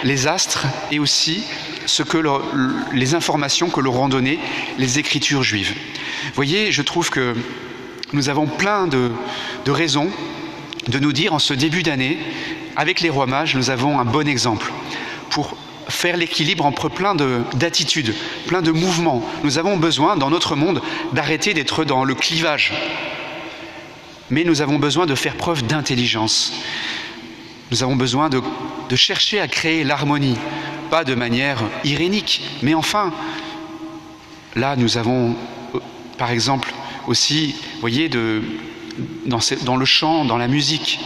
les 0.05 0.25
astres 0.25 0.67
et 0.89 1.00
aussi 1.00 1.43
ce 1.85 2.01
que 2.01 2.17
les 2.93 3.13
informations 3.13 3.69
que 3.69 3.81
leur 3.81 4.00
ont 4.00 4.07
données 4.07 4.39
les 4.77 5.00
écritures 5.00 5.43
juives. 5.43 5.73
Vous 6.27 6.35
voyez, 6.35 6.71
je 6.71 6.81
trouve 6.81 7.09
que 7.09 7.35
nous 8.13 8.29
avons 8.29 8.46
plein 8.46 8.88
de, 8.88 9.12
raisons 9.67 10.10
de 10.88 11.00
nous 11.00 11.13
dire 11.13 11.34
en 11.34 11.39
ce 11.39 11.53
début 11.53 11.84
d'année, 11.84 12.17
avec 12.75 13.01
les 13.01 13.10
rois 13.10 13.25
mages, 13.25 13.55
nous 13.55 13.70
avons 13.70 14.00
un 14.00 14.05
bon 14.05 14.27
exemple 14.27 14.72
pour 15.29 15.55
faire 15.89 16.15
l'équilibre 16.17 16.65
entre 16.65 16.89
plein 16.89 17.15
d'attitudes, 17.53 18.15
plein 18.48 18.62
de 18.62 18.72
mouvements. 18.72 19.27
Nous 19.43 19.58
avons 19.58 19.77
besoin, 19.77 20.15
dans 20.15 20.29
notre 20.29 20.55
monde, 20.55 20.82
d'arrêter 21.12 21.53
d'être 21.53 21.84
dans 21.84 22.03
le 22.03 22.15
clivage. 22.15 22.74
Mais 24.29 24.43
nous 24.43 24.62
avons 24.62 24.79
besoin 24.79 25.05
de 25.05 25.15
faire 25.15 25.36
preuve 25.36 25.65
d'intelligence. 25.65 26.53
Nous 27.72 27.84
avons 27.84 27.96
besoin 27.96 28.29
de, 28.29 28.41
de 28.89 28.96
chercher 28.96 29.39
à 29.39 29.48
créer 29.48 29.84
l'harmonie, 29.84 30.38
pas 30.89 31.03
de 31.03 31.15
manière 31.15 31.60
irénique, 31.84 32.41
mais 32.62 32.74
enfin, 32.74 33.12
là 34.55 34.75
nous 34.75 34.98
avons 34.98 35.36
euh, 35.74 35.79
par 36.17 36.32
exemple 36.32 36.74
aussi, 37.08 37.55
voyez, 37.83 38.07
dans, 38.07 39.75
le 39.75 39.85
chant, 39.85 40.23
dans 40.23 40.37
la 40.37 40.47
musique 40.47 41.01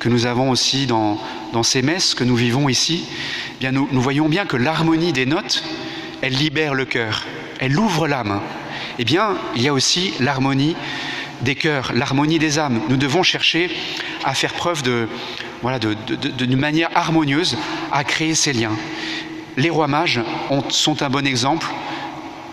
que 0.00 0.08
nous 0.08 0.26
avons 0.26 0.50
aussi 0.50 0.86
dans, 0.86 1.20
ces 1.62 1.82
messes 1.82 2.14
que 2.14 2.24
nous 2.24 2.34
vivons 2.34 2.68
ici, 2.68 3.04
eh 3.08 3.58
bien 3.60 3.70
nous, 3.70 3.88
voyons 3.92 4.28
bien 4.28 4.44
que 4.44 4.56
l'harmonie 4.56 5.12
des 5.12 5.24
notes, 5.24 5.62
elle 6.22 6.32
libère 6.34 6.74
le 6.74 6.84
cœur, 6.84 7.22
elle 7.60 7.78
ouvre 7.78 8.08
l'âme. 8.08 8.40
Eh 8.98 9.04
bien, 9.04 9.36
il 9.54 9.62
y 9.62 9.68
a 9.68 9.72
aussi 9.72 10.14
l'harmonie 10.18 10.74
des 11.42 11.54
cœurs, 11.54 11.92
l'harmonie 11.94 12.40
des 12.40 12.58
âmes. 12.58 12.80
Nous 12.88 12.96
devons 12.96 13.22
chercher 13.22 13.70
à 14.24 14.34
faire 14.34 14.52
preuve 14.52 14.82
de, 14.82 15.06
voilà, 15.62 15.78
d'une 15.78 16.56
manière 16.56 16.88
harmonieuse 16.96 17.56
à 17.92 18.02
créer 18.02 18.34
ces 18.34 18.52
liens. 18.52 18.76
Les 19.56 19.70
rois 19.70 19.86
mages 19.86 20.20
ont- 20.50 20.64
sont 20.70 21.02
un 21.02 21.08
bon 21.08 21.24
exemple. 21.24 21.68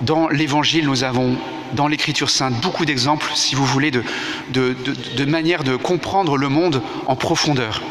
Dans 0.01 0.27
l'Évangile, 0.29 0.85
nous 0.85 1.03
avons, 1.03 1.37
dans 1.73 1.87
l'Écriture 1.87 2.29
sainte, 2.29 2.59
beaucoup 2.61 2.85
d'exemples, 2.85 3.31
si 3.35 3.55
vous 3.55 3.65
voulez, 3.65 3.91
de, 3.91 4.03
de, 4.49 4.75
de, 4.85 4.95
de 5.17 5.25
manière 5.25 5.63
de 5.63 5.75
comprendre 5.75 6.37
le 6.37 6.49
monde 6.49 6.81
en 7.07 7.15
profondeur. 7.15 7.81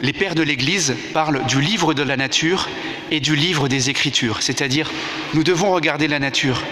Les 0.00 0.12
pères 0.12 0.34
de 0.34 0.42
l'Église 0.42 0.94
parlent 1.12 1.44
du 1.46 1.60
livre 1.60 1.94
de 1.94 2.02
la 2.02 2.16
nature 2.16 2.68
et 3.10 3.20
du 3.20 3.36
livre 3.36 3.68
des 3.68 3.90
Écritures, 3.90 4.42
c'est-à-dire 4.42 4.90
nous 5.34 5.44
devons 5.44 5.72
regarder 5.72 6.08
la 6.08 6.18
nature 6.18 6.62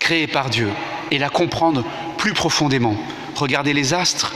créée 0.00 0.26
par 0.26 0.50
Dieu 0.50 0.68
et 1.10 1.18
la 1.18 1.30
comprendre 1.30 1.84
plus 2.18 2.34
profondément. 2.34 2.96
Regarder 3.36 3.72
les 3.72 3.94
astres, 3.94 4.34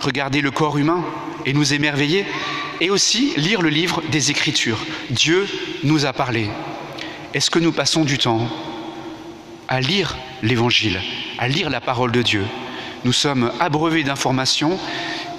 regarder 0.00 0.40
le 0.40 0.50
corps 0.50 0.78
humain 0.78 1.04
et 1.46 1.52
nous 1.52 1.74
émerveiller, 1.74 2.24
et 2.80 2.90
aussi 2.90 3.32
lire 3.36 3.60
le 3.60 3.68
livre 3.68 4.02
des 4.10 4.30
Écritures. 4.30 4.78
Dieu 5.10 5.46
nous 5.84 6.06
a 6.06 6.12
parlé. 6.12 6.48
Est-ce 7.34 7.50
que 7.50 7.58
nous 7.58 7.72
passons 7.72 8.04
du 8.04 8.18
temps 8.18 8.48
à 9.70 9.80
lire 9.80 10.16
l'Évangile, 10.42 11.00
à 11.38 11.48
lire 11.48 11.70
la 11.70 11.80
parole 11.80 12.10
de 12.10 12.22
Dieu 12.22 12.44
Nous 13.04 13.12
sommes 13.12 13.52
abreuvés 13.60 14.02
d'informations 14.02 14.78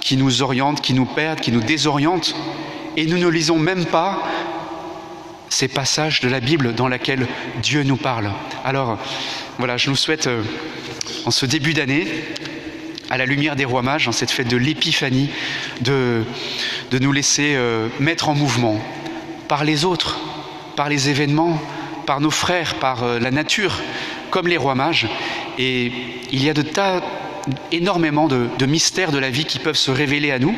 qui 0.00 0.16
nous 0.16 0.42
orientent, 0.42 0.80
qui 0.80 0.94
nous 0.94 1.04
perdent, 1.04 1.40
qui 1.40 1.52
nous 1.52 1.60
désorientent, 1.60 2.34
et 2.96 3.06
nous 3.06 3.18
ne 3.18 3.28
lisons 3.28 3.58
même 3.58 3.84
pas 3.84 4.20
ces 5.50 5.68
passages 5.68 6.20
de 6.20 6.28
la 6.28 6.40
Bible 6.40 6.74
dans 6.74 6.88
lesquels 6.88 7.28
Dieu 7.62 7.82
nous 7.82 7.98
parle. 7.98 8.32
Alors, 8.64 8.98
voilà, 9.58 9.76
je 9.76 9.90
nous 9.90 9.96
souhaite, 9.96 10.26
euh, 10.26 10.42
en 11.26 11.30
ce 11.30 11.44
début 11.44 11.74
d'année, 11.74 12.08
à 13.10 13.18
la 13.18 13.26
lumière 13.26 13.54
des 13.54 13.66
rois 13.66 13.82
mages, 13.82 14.08
en 14.08 14.12
cette 14.12 14.30
fête 14.30 14.48
de 14.48 14.56
l'épiphanie, 14.56 15.28
de, 15.82 16.24
de 16.90 16.98
nous 16.98 17.12
laisser 17.12 17.52
euh, 17.54 17.88
mettre 18.00 18.30
en 18.30 18.34
mouvement 18.34 18.80
par 19.46 19.62
les 19.64 19.84
autres, 19.84 20.18
par 20.74 20.88
les 20.88 21.10
événements, 21.10 21.60
par 22.06 22.20
nos 22.20 22.30
frères, 22.30 22.74
par 22.76 23.04
euh, 23.04 23.18
la 23.18 23.30
nature, 23.30 23.78
comme 24.32 24.48
les 24.48 24.56
rois 24.56 24.74
mages. 24.74 25.06
Et 25.58 25.92
il 26.32 26.42
y 26.42 26.50
a 26.50 26.54
de 26.54 26.62
tas, 26.62 27.02
énormément 27.70 28.26
de, 28.26 28.66
mystères 28.66 29.12
de 29.12 29.18
la 29.18 29.30
vie 29.30 29.44
qui 29.44 29.60
peuvent 29.60 29.76
se 29.76 29.92
révéler 29.92 30.32
à 30.32 30.40
nous 30.40 30.56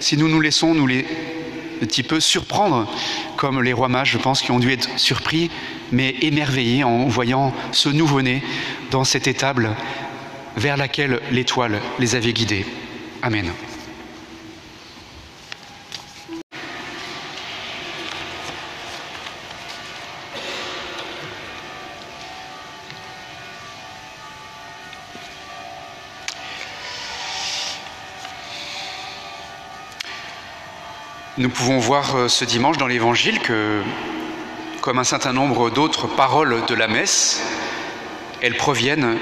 si 0.00 0.16
nous 0.16 0.28
nous 0.28 0.40
laissons 0.40 0.74
nous 0.74 0.88
les 0.88 1.06
un 1.80 1.86
petit 1.86 2.04
peu 2.04 2.20
surprendre, 2.20 2.88
comme 3.36 3.60
les 3.60 3.72
rois 3.72 3.88
mages, 3.88 4.12
je 4.12 4.18
pense, 4.18 4.40
qui 4.40 4.52
ont 4.52 4.60
dû 4.60 4.70
être 4.70 4.88
surpris, 5.00 5.50
mais 5.90 6.14
émerveillés 6.20 6.84
en 6.84 7.06
voyant 7.06 7.52
ce 7.72 7.88
nouveau-né 7.88 8.40
dans 8.92 9.02
cette 9.02 9.26
étable 9.26 9.74
vers 10.56 10.76
laquelle 10.76 11.20
l'étoile 11.32 11.80
les 11.98 12.14
avait 12.14 12.32
guidés. 12.32 12.64
Amen. 13.20 13.50
Nous 31.38 31.48
pouvons 31.48 31.78
voir 31.78 32.14
euh, 32.16 32.28
ce 32.28 32.44
dimanche 32.44 32.76
dans 32.76 32.86
l'Évangile 32.86 33.38
que, 33.38 33.80
comme 34.80 34.98
un 34.98 35.04
certain 35.04 35.32
nombre 35.32 35.70
d'autres 35.70 36.06
paroles 36.06 36.62
de 36.68 36.74
la 36.74 36.88
messe, 36.88 37.40
elles 38.42 38.56
proviennent 38.56 39.16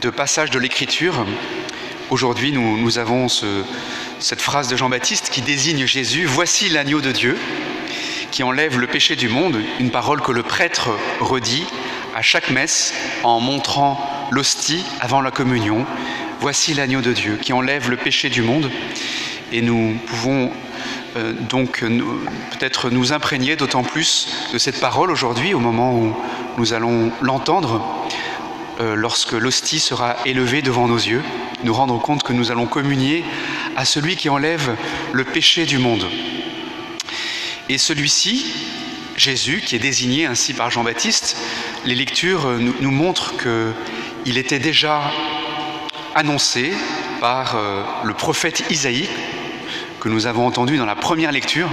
de 0.00 0.10
passages 0.10 0.50
de 0.50 0.58
l'Écriture. 0.58 1.24
Aujourd'hui, 2.10 2.52
nous, 2.52 2.98
avons 2.98 3.28
ce- 3.28 3.62
cette 4.18 4.40
phrase 4.40 4.68
de 4.68 4.76
Jean-Baptiste 4.76 5.30
qui 5.30 5.42
désigne 5.42 5.86
Jésus, 5.86 6.24
Voici 6.24 6.68
l'agneau 6.68 7.00
de 7.00 7.12
Dieu 7.12 7.36
qui 8.32 8.42
enlève 8.42 8.78
le 8.78 8.86
péché 8.86 9.16
du 9.16 9.28
monde, 9.28 9.56
une 9.80 9.90
parole 9.90 10.20
que 10.20 10.32
le 10.32 10.42
prêtre 10.42 10.90
redit 11.20 11.64
à 12.14 12.22
chaque 12.22 12.50
messe 12.50 12.92
en 13.22 13.40
montrant 13.40 14.28
l'hostie 14.30 14.84
avant 15.00 15.20
la 15.20 15.30
communion. 15.30 15.86
Voici 16.40 16.74
l'agneau 16.74 17.00
de 17.00 17.12
Dieu 17.12 17.38
qui 17.40 17.52
enlève 17.52 17.88
le 17.90 17.96
péché 17.96 18.28
du 18.28 18.42
monde. 18.42 18.70
Et 19.52 19.62
nous 19.62 19.96
pouvons 20.06 20.50
donc 21.48 21.82
nous- 21.82 22.20
peut-être 22.50 22.90
nous 22.90 23.12
imprégner 23.12 23.56
d'autant 23.56 23.82
plus 23.82 24.28
de 24.52 24.58
cette 24.58 24.80
parole 24.80 25.10
aujourd'hui 25.10 25.54
au 25.54 25.58
moment 25.60 25.94
où 25.94 26.14
nous 26.58 26.72
allons 26.72 27.10
l'entendre 27.22 27.84
euh, 28.80 28.94
lorsque 28.94 29.32
l'hostie 29.32 29.80
sera 29.80 30.16
élevée 30.26 30.60
devant 30.62 30.86
nos 30.88 30.96
yeux, 30.98 31.22
nous 31.64 31.72
rendre 31.72 31.98
compte 32.00 32.22
que 32.22 32.32
nous 32.34 32.50
allons 32.50 32.66
communier 32.66 33.24
à 33.76 33.84
celui 33.84 34.16
qui 34.16 34.28
enlève 34.28 34.76
le 35.12 35.24
péché 35.24 35.64
du 35.64 35.78
monde. 35.78 36.06
Et 37.68 37.78
celui-ci, 37.78 38.52
Jésus, 39.16 39.62
qui 39.64 39.74
est 39.76 39.80
désigné 39.80 40.26
ainsi 40.26 40.52
par 40.52 40.70
Jean-Baptiste, 40.70 41.38
les 41.86 41.94
lectures 41.94 42.46
euh, 42.46 42.58
nous, 42.58 42.74
nous 42.80 42.90
montrent 42.90 43.32
qu'il 43.38 44.36
était 44.36 44.58
déjà 44.58 45.10
annoncé 46.14 46.72
par 47.20 47.56
euh, 47.56 47.82
le 48.04 48.12
prophète 48.12 48.64
Isaïe, 48.70 49.08
que 50.06 50.10
nous 50.12 50.28
avons 50.28 50.46
entendu 50.46 50.76
dans 50.76 50.86
la 50.86 50.94
première 50.94 51.32
lecture. 51.32 51.68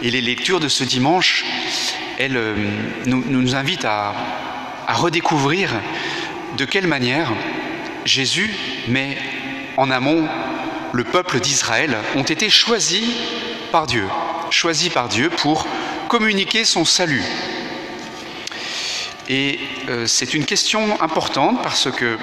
Et 0.00 0.12
les 0.12 0.20
lectures 0.20 0.60
de 0.60 0.68
ce 0.68 0.84
dimanche, 0.84 1.44
elles 2.16 2.36
euh, 2.36 2.54
nous, 3.06 3.56
invitent 3.56 3.84
à, 3.84 4.14
redécouvrir 4.86 5.70
de 6.56 6.64
quelle 6.64 6.86
manière 6.86 7.32
Jésus 8.04 8.54
met 8.86 9.18
en 9.76 9.90
amont 9.90 10.28
le 10.92 11.02
peuple 11.02 11.40
d'Israël, 11.40 11.96
ont 12.14 12.22
été 12.22 12.48
choisis 12.48 13.08
par 13.72 13.88
Dieu, 13.88 14.06
choisis 14.50 14.90
par 14.90 15.08
Dieu 15.08 15.28
pour 15.28 15.66
communiquer 16.06 16.64
son 16.64 16.84
salut. 16.84 17.24
Et 19.28 19.58
euh, 19.88 20.06
c'est 20.06 20.32
une 20.34 20.44
question 20.44 21.02
importante 21.02 21.60
parce 21.60 21.90
que 21.90 22.18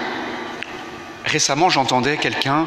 récemment 1.25 1.69
j'entendais 1.69 2.15
quelqu'un 2.15 2.65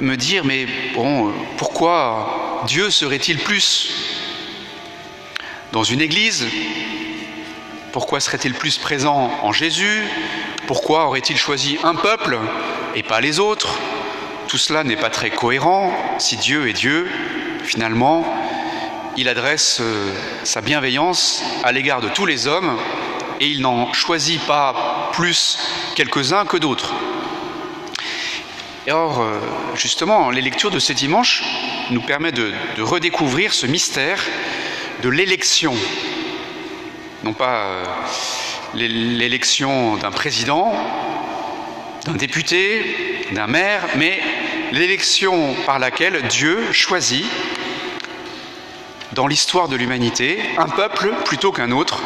me 0.00 0.16
dire 0.16 0.44
mais 0.44 0.66
bon 0.94 1.28
euh, 1.28 1.32
pourquoi 1.58 2.62
Dieu 2.66 2.90
serait-il 2.90 3.38
plus 3.38 3.90
dans 5.72 5.84
une 5.84 6.00
église? 6.00 6.46
Pourquoi 7.92 8.20
serait-il 8.20 8.54
plus 8.54 8.78
présent 8.78 9.30
en 9.42 9.52
Jésus? 9.52 10.02
Pourquoi 10.66 11.06
aurait-il 11.06 11.36
choisi 11.36 11.78
un 11.82 11.94
peuple 11.94 12.38
et 12.94 13.02
pas 13.02 13.20
les 13.20 13.40
autres? 13.40 13.78
Tout 14.48 14.58
cela 14.58 14.84
n'est 14.84 14.96
pas 14.96 15.10
très 15.10 15.30
cohérent. 15.30 15.92
Si 16.18 16.36
Dieu 16.36 16.68
est 16.68 16.72
Dieu, 16.72 17.08
finalement, 17.64 18.24
il 19.16 19.28
adresse 19.28 19.78
euh, 19.80 20.12
sa 20.44 20.60
bienveillance 20.60 21.42
à 21.64 21.72
l'égard 21.72 22.00
de 22.00 22.08
tous 22.08 22.26
les 22.26 22.46
hommes 22.46 22.78
et 23.40 23.46
il 23.46 23.60
n'en 23.60 23.92
choisit 23.92 24.40
pas 24.46 25.10
plus 25.12 25.58
quelques-uns 25.94 26.44
que 26.44 26.56
d'autres. 26.56 26.94
Or, 28.88 29.20
euh, 29.20 29.38
justement, 29.74 30.30
les 30.30 30.40
lectures 30.40 30.70
de 30.70 30.78
ce 30.78 30.92
dimanche 30.92 31.42
nous 31.90 32.00
permettent 32.00 32.36
de, 32.36 32.52
redécouvrir 32.82 33.52
ce 33.52 33.66
mystère 33.66 34.18
de 35.02 35.08
l'élection 35.08 35.74
non 37.22 37.34
pas 37.34 37.64
euh, 37.66 37.84
l'é- 38.74 38.88
l'élection 38.88 39.96
d'un 39.96 40.10
président, 40.10 40.72
d'un 42.06 42.14
député, 42.14 43.26
d'un 43.32 43.46
maire, 43.46 43.82
mais 43.96 44.18
l'élection 44.72 45.54
par 45.66 45.78
laquelle 45.78 46.22
Dieu 46.28 46.72
choisit 46.72 47.26
dans 49.12 49.26
l'histoire 49.26 49.68
de 49.68 49.76
l'humanité 49.76 50.38
un 50.56 50.68
peuple 50.68 51.12
plutôt 51.26 51.52
qu'un 51.52 51.72
autre. 51.72 52.00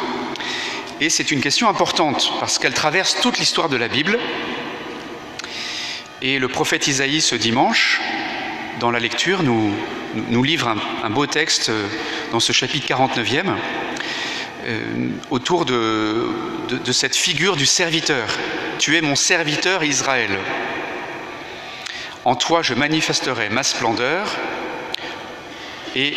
Et 1.01 1.11
c'est 1.11 1.31
une 1.31 1.41
question 1.41 1.69
importante 1.69 2.33
parce 2.41 2.59
qu'elle 2.59 2.75
traverse 2.75 3.21
toute 3.21 3.39
l'histoire 3.39 3.69
de 3.69 3.77
la 3.77 3.87
Bible. 3.87 4.19
Et 6.27 6.39
le 6.39 6.49
prophète 6.49 6.87
Isaïe 6.87 7.21
ce 7.21 7.35
dimanche, 7.35 8.01
dans 8.81 8.91
la 8.91 8.99
lecture, 8.99 9.43
nous, 9.43 9.75
livre 10.43 10.75
un, 11.05 11.11
beau 11.11 11.27
texte 11.27 11.69
euh, 11.69 11.87
dans 12.33 12.41
ce 12.41 12.53
chapitre 12.53 12.87
49e 12.87 13.45
euh, 14.67 14.81
autour 15.31 15.67
de, 15.67 16.27
de- 16.71 16.79
de 16.79 16.93
cette 16.93 17.15
figure 17.15 17.57
du 17.57 17.67
serviteur. 17.67 18.27
Tu 18.79 18.97
es 18.97 19.03
mon 19.03 19.17
serviteur 19.17 19.85
Israël. 19.85 20.31
En 22.25 22.37
toi 22.37 22.63
je 22.63 22.73
manifesterai 22.73 23.51
ma 23.51 23.63
splendeur. 23.63 24.27
Et 25.95 26.17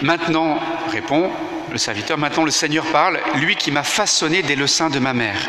maintenant, 0.00 0.58
répond 0.90 1.30
le 1.70 1.76
serviteur, 1.76 2.16
maintenant 2.16 2.44
le 2.44 2.50
Seigneur 2.50 2.86
parle, 2.86 3.20
lui 3.34 3.54
qui 3.56 3.70
m'a 3.70 3.82
façonné 3.84 4.40
dès 4.42 4.56
le 4.56 4.66
sein 4.66 4.88
de 4.88 4.98
ma 4.98 5.12
mère, 5.12 5.46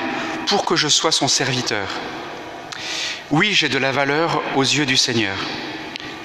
pour 0.48 0.66
que 0.66 0.76
je 0.76 0.90
sois 0.90 1.14
son 1.14 1.30
serviteur. 1.30 1.88
Oui, 3.32 3.54
j'ai 3.54 3.70
de 3.70 3.78
la 3.78 3.92
valeur 3.92 4.44
aux 4.56 4.64
yeux 4.64 4.86
du 4.86 4.98
Seigneur. 4.98 5.36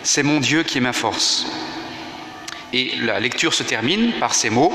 C'est 0.02 0.24
mon 0.24 0.40
Dieu 0.40 0.64
qui 0.64 0.78
est 0.78 0.82
ma 0.82 0.92
force. 0.92 1.46
Et 2.72 2.96
la 3.00 3.20
lecture 3.20 3.54
se 3.54 3.62
termine 3.62 4.12
par 4.18 4.34
ces 4.34 4.50
mots. 4.50 4.74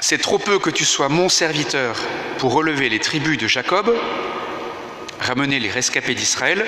C'est 0.00 0.18
trop 0.18 0.38
peu 0.38 0.58
que 0.58 0.70
tu 0.70 0.84
sois 0.84 1.08
mon 1.08 1.28
serviteur 1.28 1.96
pour 2.38 2.52
relever 2.52 2.88
les 2.88 3.00
tribus 3.00 3.36
de 3.36 3.48
Jacob, 3.48 3.94
ramener 5.20 5.58
les 5.58 5.70
rescapés 5.70 6.14
d'Israël. 6.14 6.64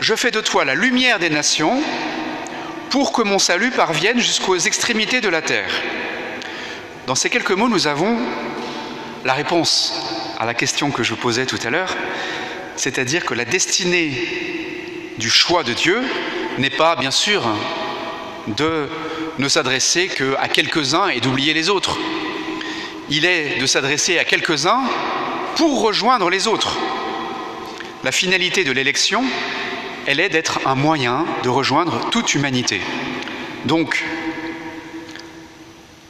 Je 0.00 0.14
fais 0.14 0.30
de 0.30 0.40
toi 0.40 0.64
la 0.64 0.76
lumière 0.76 1.18
des 1.18 1.28
nations 1.30 1.82
pour 2.90 3.12
que 3.12 3.22
mon 3.22 3.40
salut 3.40 3.72
parvienne 3.72 4.20
jusqu'aux 4.20 4.56
extrémités 4.56 5.20
de 5.20 5.28
la 5.28 5.42
terre. 5.42 5.72
Dans 7.06 7.16
ces 7.16 7.30
quelques 7.30 7.50
mots, 7.50 7.68
nous 7.68 7.88
avons 7.88 8.16
la 9.24 9.34
réponse 9.34 10.11
à 10.42 10.44
la 10.44 10.54
question 10.54 10.90
que 10.90 11.04
je 11.04 11.14
posais 11.14 11.46
tout 11.46 11.60
à 11.62 11.70
l'heure, 11.70 11.94
c'est-à-dire 12.74 13.24
que 13.24 13.32
la 13.32 13.44
destinée 13.44 14.12
du 15.16 15.30
choix 15.30 15.62
de 15.62 15.72
Dieu 15.72 16.02
n'est 16.58 16.68
pas, 16.68 16.96
bien 16.96 17.12
sûr, 17.12 17.44
de 18.48 18.88
ne 19.38 19.48
s'adresser 19.48 20.08
qu'à 20.08 20.48
quelques-uns 20.48 21.10
et 21.10 21.20
d'oublier 21.20 21.54
les 21.54 21.68
autres. 21.68 21.96
Il 23.08 23.24
est 23.24 23.60
de 23.60 23.66
s'adresser 23.66 24.18
à 24.18 24.24
quelques-uns 24.24 24.80
pour 25.54 25.80
rejoindre 25.80 26.28
les 26.28 26.48
autres. 26.48 26.76
La 28.02 28.10
finalité 28.10 28.64
de 28.64 28.72
l'élection, 28.72 29.22
elle 30.06 30.18
est 30.18 30.28
d'être 30.28 30.58
un 30.66 30.74
moyen 30.74 31.24
de 31.44 31.50
rejoindre 31.50 32.10
toute 32.10 32.34
humanité. 32.34 32.80
Donc, 33.64 34.04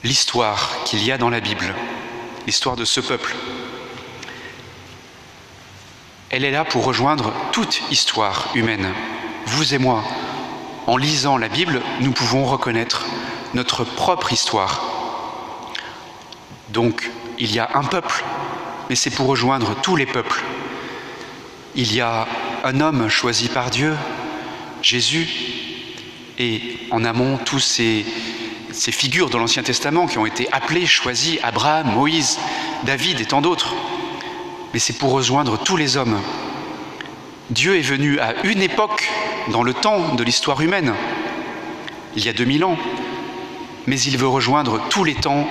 l'histoire 0.04 0.84
qu'il 0.86 1.04
y 1.04 1.12
a 1.12 1.18
dans 1.18 1.28
la 1.28 1.40
Bible, 1.40 1.74
l'histoire 2.46 2.76
de 2.76 2.86
ce 2.86 3.00
peuple, 3.02 3.34
elle 6.32 6.46
est 6.46 6.50
là 6.50 6.64
pour 6.64 6.84
rejoindre 6.84 7.30
toute 7.52 7.82
histoire 7.90 8.48
humaine. 8.54 8.88
Vous 9.46 9.74
et 9.74 9.78
moi, 9.78 10.02
en 10.86 10.96
lisant 10.96 11.36
la 11.36 11.48
Bible, 11.48 11.82
nous 12.00 12.12
pouvons 12.12 12.46
reconnaître 12.46 13.04
notre 13.52 13.84
propre 13.84 14.32
histoire. 14.32 14.82
Donc, 16.70 17.10
il 17.38 17.52
y 17.52 17.58
a 17.58 17.68
un 17.74 17.84
peuple, 17.84 18.24
mais 18.88 18.96
c'est 18.96 19.10
pour 19.10 19.26
rejoindre 19.26 19.76
tous 19.82 19.94
les 19.94 20.06
peuples. 20.06 20.42
Il 21.74 21.94
y 21.94 22.00
a 22.00 22.26
un 22.64 22.80
homme 22.80 23.10
choisi 23.10 23.48
par 23.48 23.68
Dieu, 23.68 23.94
Jésus, 24.80 25.28
et 26.38 26.78
en 26.90 27.04
amont 27.04 27.36
tous 27.36 27.60
ces, 27.60 28.06
figures 28.72 29.28
de 29.28 29.36
l'Ancien 29.36 29.62
Testament 29.62 30.06
qui 30.06 30.16
ont 30.16 30.24
été 30.24 30.50
appelées, 30.50 30.86
choisies, 30.86 31.38
Abraham, 31.42 31.92
Moïse, 31.92 32.38
David 32.84 33.20
et 33.20 33.26
tant 33.26 33.42
d'autres 33.42 33.74
mais 34.72 34.78
c'est 34.78 34.98
pour 34.98 35.12
rejoindre 35.12 35.58
tous 35.58 35.76
les 35.76 35.96
hommes. 35.96 36.20
Dieu 37.50 37.76
est 37.76 37.82
venu 37.82 38.18
à 38.18 38.34
une 38.44 38.62
époque 38.62 39.08
dans 39.50 39.62
le 39.62 39.74
temps 39.74 40.14
de 40.14 40.24
l'histoire 40.24 40.60
humaine, 40.60 40.94
il 42.16 42.24
y 42.24 42.28
a 42.28 42.32
2000 42.32 42.64
ans, 42.64 42.78
mais 43.86 44.00
il 44.00 44.16
veut 44.16 44.28
rejoindre 44.28 44.80
tous 44.88 45.04
les 45.04 45.14
temps, 45.14 45.48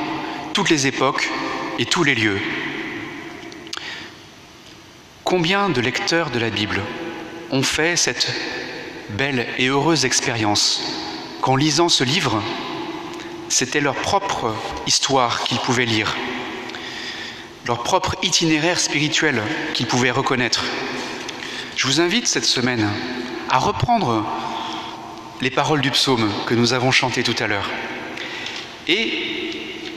toutes 0.54 0.70
les 0.70 0.88
époques 0.88 1.30
et 1.80 1.86
tous 1.86 2.04
les 2.04 2.16
lieux. 2.16 2.40
Combien 5.24 5.70
de 5.70 5.82
lecteurs 5.82 6.30
de 6.30 6.40
la 6.40 6.50
Bible 6.50 6.82
ont 7.52 7.64
fait 7.64 7.96
cette 7.96 8.34
belle 9.10 9.48
et 9.58 9.68
heureuse 9.68 10.06
expérience 10.06 10.82
qu'en 11.42 11.56
lisant 11.56 11.90
ce 11.90 12.04
livre, 12.04 12.42
c'était 13.50 13.82
leur 13.82 13.96
propre 13.96 14.54
histoire 14.88 15.44
qu'ils 15.44 15.60
pouvaient 15.60 15.86
lire? 15.86 16.16
Leur 17.66 17.84
propre 17.84 18.16
itinéraire 18.24 18.80
spirituel 18.80 19.42
qu'ils 19.74 19.88
pouvaient 19.88 20.12
reconnaître. 20.12 20.64
Je 21.76 21.88
vous 21.88 22.02
invite 22.02 22.28
cette 22.28 22.46
semaine 22.46 22.88
à 23.50 23.58
reprendre 23.58 24.26
les 25.42 25.50
paroles 25.50 25.82
du 25.82 25.92
psaume 25.92 26.32
que 26.46 26.54
nous 26.54 26.74
avons 26.74 26.92
chanté 26.92 27.24
tout 27.24 27.36
à 27.40 27.48
l'heure 27.48 27.70
et 28.88 29.12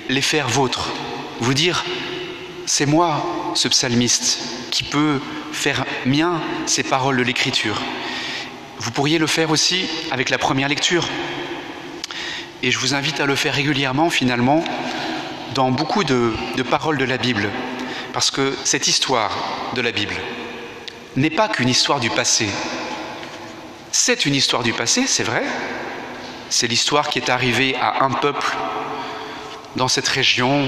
les 0.09 0.20
faire 0.20 0.48
vôtres. 0.48 0.90
Vous 1.40 1.55
dire, 1.55 1.85
c'est 2.66 2.87
moi, 2.87 3.53
ce 3.55 3.68
psalmiste, 3.68 4.38
qui 4.70 4.85
peut 4.85 5.20
faire 5.53 5.85
mien 6.07 6.40
ces 6.66 6.83
paroles 6.83 7.16
de 7.16 7.22
l'Écriture. 7.22 7.81
Vous 8.79 8.90
pourriez 8.90 9.18
le 9.18 9.27
faire 9.27 9.50
aussi 9.50 9.87
avec 10.11 10.31
la 10.31 10.38
première 10.38 10.68
lecture. 10.68 11.09
Et 12.62 12.70
je 12.70 12.79
vous 12.79 12.94
invite 12.94 13.20
à 13.20 13.27
le 13.27 13.35
faire 13.35 13.55
régulièrement 13.55 14.11
finalement 14.11 14.64
dans 15.52 15.70
beaucoup 15.70 16.04
de, 16.04 16.33
paroles 16.70 16.98
de 16.98 17.04
la 17.04 17.18
Bible, 17.18 17.50
parce 18.12 18.30
que 18.30 18.57
cette 18.64 18.88
histoire 18.88 19.30
de 19.74 19.80
la 19.80 19.92
Bible 19.92 20.14
n'est 21.16 21.30
pas 21.30 21.48
qu'une 21.48 21.68
histoire 21.68 22.00
du 22.00 22.11
passé. 22.11 22.48
C'est 23.92 24.26
une 24.26 24.35
histoire 24.35 24.62
du 24.62 24.72
passé, 24.72 25.07
c'est 25.07 25.22
vrai. 25.22 25.42
C'est 26.48 26.66
l'histoire 26.66 27.09
qui 27.09 27.18
est 27.18 27.30
arrivée 27.30 27.76
à 27.80 28.04
un 28.04 28.11
peuple 28.11 28.57
dans 29.76 29.88
cette 29.88 30.09
région 30.09 30.64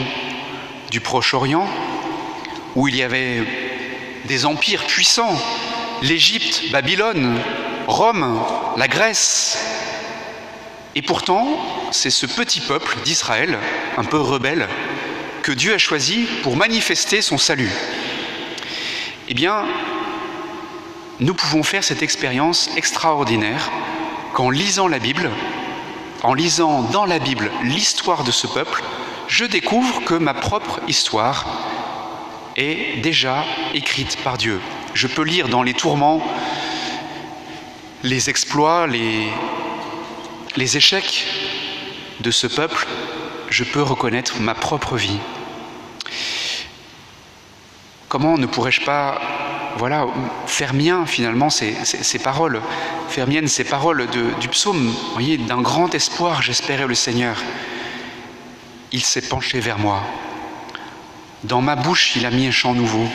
du 0.91 1.01
Proche-Orient, 1.01 1.69
où 2.75 2.89
il 2.89 2.97
y 2.97 3.03
avait 3.03 3.45
des 4.27 4.47
empires 4.47 4.87
puissants, 4.87 5.37
l'Égypte, 6.03 6.71
Babylone, 6.71 7.39
Rome, 7.87 8.45
la 8.77 8.89
Grèce. 8.89 9.59
Et 10.97 11.03
pourtant, 11.03 11.47
c'est 11.91 12.09
ce 12.09 12.25
petit 12.25 12.61
peuple 12.61 12.97
d'Israël, 13.05 13.59
un 13.99 14.05
peu 14.05 14.19
rebelle, 14.19 14.67
que 15.43 15.53
Dieu 15.53 15.75
a 15.75 15.79
choisi 15.79 16.27
pour 16.43 16.57
manifester 16.57 17.21
son 17.21 17.37
salut. 17.37 17.71
Eh 19.29 19.35
bien, 19.35 19.67
nous 21.21 21.35
pouvons 21.35 21.63
faire 21.63 21.85
cette 21.85 22.03
expérience 22.03 22.71
extraordinaire 22.77 23.71
qu'en 24.33 24.49
lisant 24.49 24.89
la 24.89 24.99
Bible, 24.99 25.31
en 26.23 26.33
lisant 26.33 26.81
dans 26.81 27.05
la 27.05 27.19
Bible 27.19 27.51
l'histoire 27.63 28.25
de 28.25 28.31
ce 28.31 28.47
peuple, 28.47 28.83
je 29.29 29.45
découvre 29.45 30.03
que 30.03 30.15
ma 30.15 30.33
propre 30.33 30.81
histoire 30.89 31.45
est 32.57 33.03
déjà 33.03 33.45
écrite 33.75 34.17
par 34.25 34.39
Dieu. 34.39 34.63
Je 34.95 35.09
peux 35.09 35.25
lire 35.25 35.49
dans 35.49 35.63
les 35.63 35.75
tourments 35.75 36.27
les 38.03 38.31
exploits, 38.31 38.87
les, 38.87 39.29
les 40.57 40.77
échecs 40.77 41.27
de 42.21 42.31
ce 42.31 42.47
peuple, 42.47 42.87
je 43.51 43.65
peux 43.65 43.83
reconnaître 43.83 44.41
ma 44.41 44.55
propre 44.55 44.97
vie. 44.97 45.19
Comment 48.09 48.39
ne 48.39 48.47
pourrais-je 48.47 48.83
pas 48.83 49.21
voilà, 49.79 50.07
faire 50.47 50.73
mien 50.73 51.05
finalement 51.05 51.51
ces, 51.51 51.75
paroles, 52.23 52.63
faire 53.11 53.29
mienne 53.29 53.47
ces 53.47 53.65
paroles 53.65 54.07
du 54.41 54.49
psaume, 54.49 54.91
voyez, 55.13 55.37
d'un 55.37 55.61
grand 55.61 55.95
espoir, 55.95 56.41
j'espérais 56.41 56.87
le 56.87 56.95
Seigneur. 56.95 57.37
Il 58.93 59.03
s'est 59.03 59.21
penché 59.21 59.61
vers 59.61 59.79
moi. 59.79 60.03
Dans 61.45 61.61
ma 61.61 61.77
bouche, 61.77 62.17
il 62.17 62.25
a 62.25 62.31
mis 62.31 62.47
un 62.47 62.53
chant 62.53 62.73
nouveau, 62.73 63.07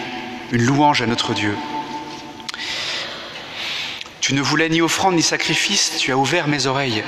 une 0.52 0.62
louange 0.62 1.02
à 1.02 1.08
notre 1.08 1.34
Dieu. 1.34 1.58
Tu 4.32 4.36
ne 4.36 4.42
voulais 4.42 4.70
ni 4.70 4.82
offrande 4.82 5.16
ni 5.16 5.22
sacrifice, 5.22 5.98
tu 5.98 6.14
as 6.14 6.18
ouvert 6.18 6.48
mes 6.48 6.66
oreilles. 6.66 7.04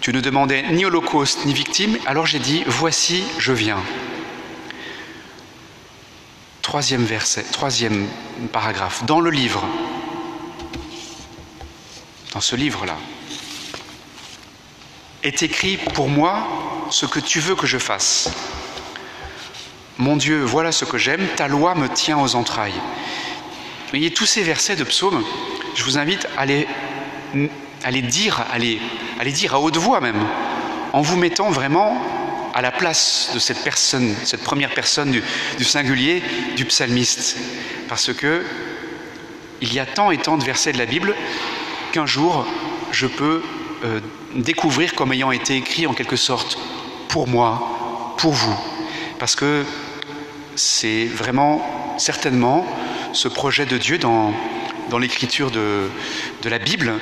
Tu 0.00 0.12
ne 0.12 0.20
demandais 0.20 0.62
ni 0.70 0.84
holocauste 0.84 1.44
ni 1.44 1.52
victime, 1.52 1.98
alors 2.06 2.24
j'ai 2.24 2.38
dit, 2.38 2.62
voici, 2.68 3.24
je 3.38 3.52
viens. 3.52 3.82
Troisième 6.62 7.04
verset, 7.04 7.42
troisième 7.50 8.06
paragraphe, 8.52 9.04
dans 9.06 9.18
le 9.18 9.30
livre, 9.30 9.64
dans 12.32 12.40
ce 12.40 12.54
livre-là, 12.54 12.96
est 15.24 15.42
écrit 15.42 15.78
pour 15.78 16.08
moi 16.08 16.46
ce 16.92 17.06
que 17.06 17.18
tu 17.18 17.40
veux 17.40 17.56
que 17.56 17.66
je 17.66 17.78
fasse. 17.78 18.30
Mon 19.98 20.14
Dieu, 20.14 20.44
voilà 20.44 20.70
ce 20.70 20.84
que 20.84 20.96
j'aime, 20.96 21.26
ta 21.34 21.48
loi 21.48 21.74
me 21.74 21.88
tient 21.88 22.20
aux 22.20 22.36
entrailles. 22.36 22.80
Voyez, 23.90 24.12
tous 24.12 24.26
ces 24.26 24.44
versets 24.44 24.76
de 24.76 24.84
psaume, 24.84 25.24
je 25.74 25.84
vous 25.84 25.98
invite 25.98 26.26
à 26.36 26.46
les 26.46 26.66
dire, 28.02 28.44
à 28.52 28.58
les, 28.58 29.32
dire 29.32 29.54
à 29.54 29.60
haute 29.60 29.76
voix 29.76 30.00
même, 30.00 30.26
en 30.92 31.00
vous 31.00 31.16
mettant 31.16 31.50
vraiment 31.50 32.00
à 32.54 32.60
la 32.60 32.70
place 32.70 33.30
de 33.32 33.38
cette 33.38 33.64
personne, 33.64 34.14
cette 34.24 34.42
première 34.42 34.74
personne 34.74 35.10
du, 35.10 35.64
singulier, 35.64 36.22
du 36.56 36.64
psalmiste. 36.66 37.38
Parce 37.88 38.12
que 38.12 38.44
il 39.60 39.72
y 39.72 39.78
a 39.78 39.86
tant 39.86 40.10
et 40.10 40.18
tant 40.18 40.36
de 40.36 40.44
versets 40.44 40.72
de 40.72 40.78
la 40.78 40.86
Bible 40.86 41.14
qu'un 41.92 42.06
jour 42.06 42.46
je 42.90 43.06
peux 43.06 43.42
euh, 43.84 44.00
découvrir 44.34 44.94
comme 44.94 45.12
ayant 45.12 45.30
été 45.30 45.56
écrit 45.56 45.86
en 45.86 45.94
quelque 45.94 46.16
sorte 46.16 46.58
pour 47.08 47.28
moi, 47.28 48.14
pour 48.18 48.32
vous. 48.32 48.56
Parce 49.18 49.36
que 49.36 49.64
c'est 50.56 51.06
vraiment 51.06 51.94
certainement 51.96 52.66
ce 53.12 53.28
projet 53.28 53.66
de 53.66 53.78
Dieu 53.78 53.98
dans, 53.98 54.34
dans 54.90 54.98
l'écriture 54.98 55.50
de, 55.50 55.88
la 56.44 56.58
Bible, 56.58 56.92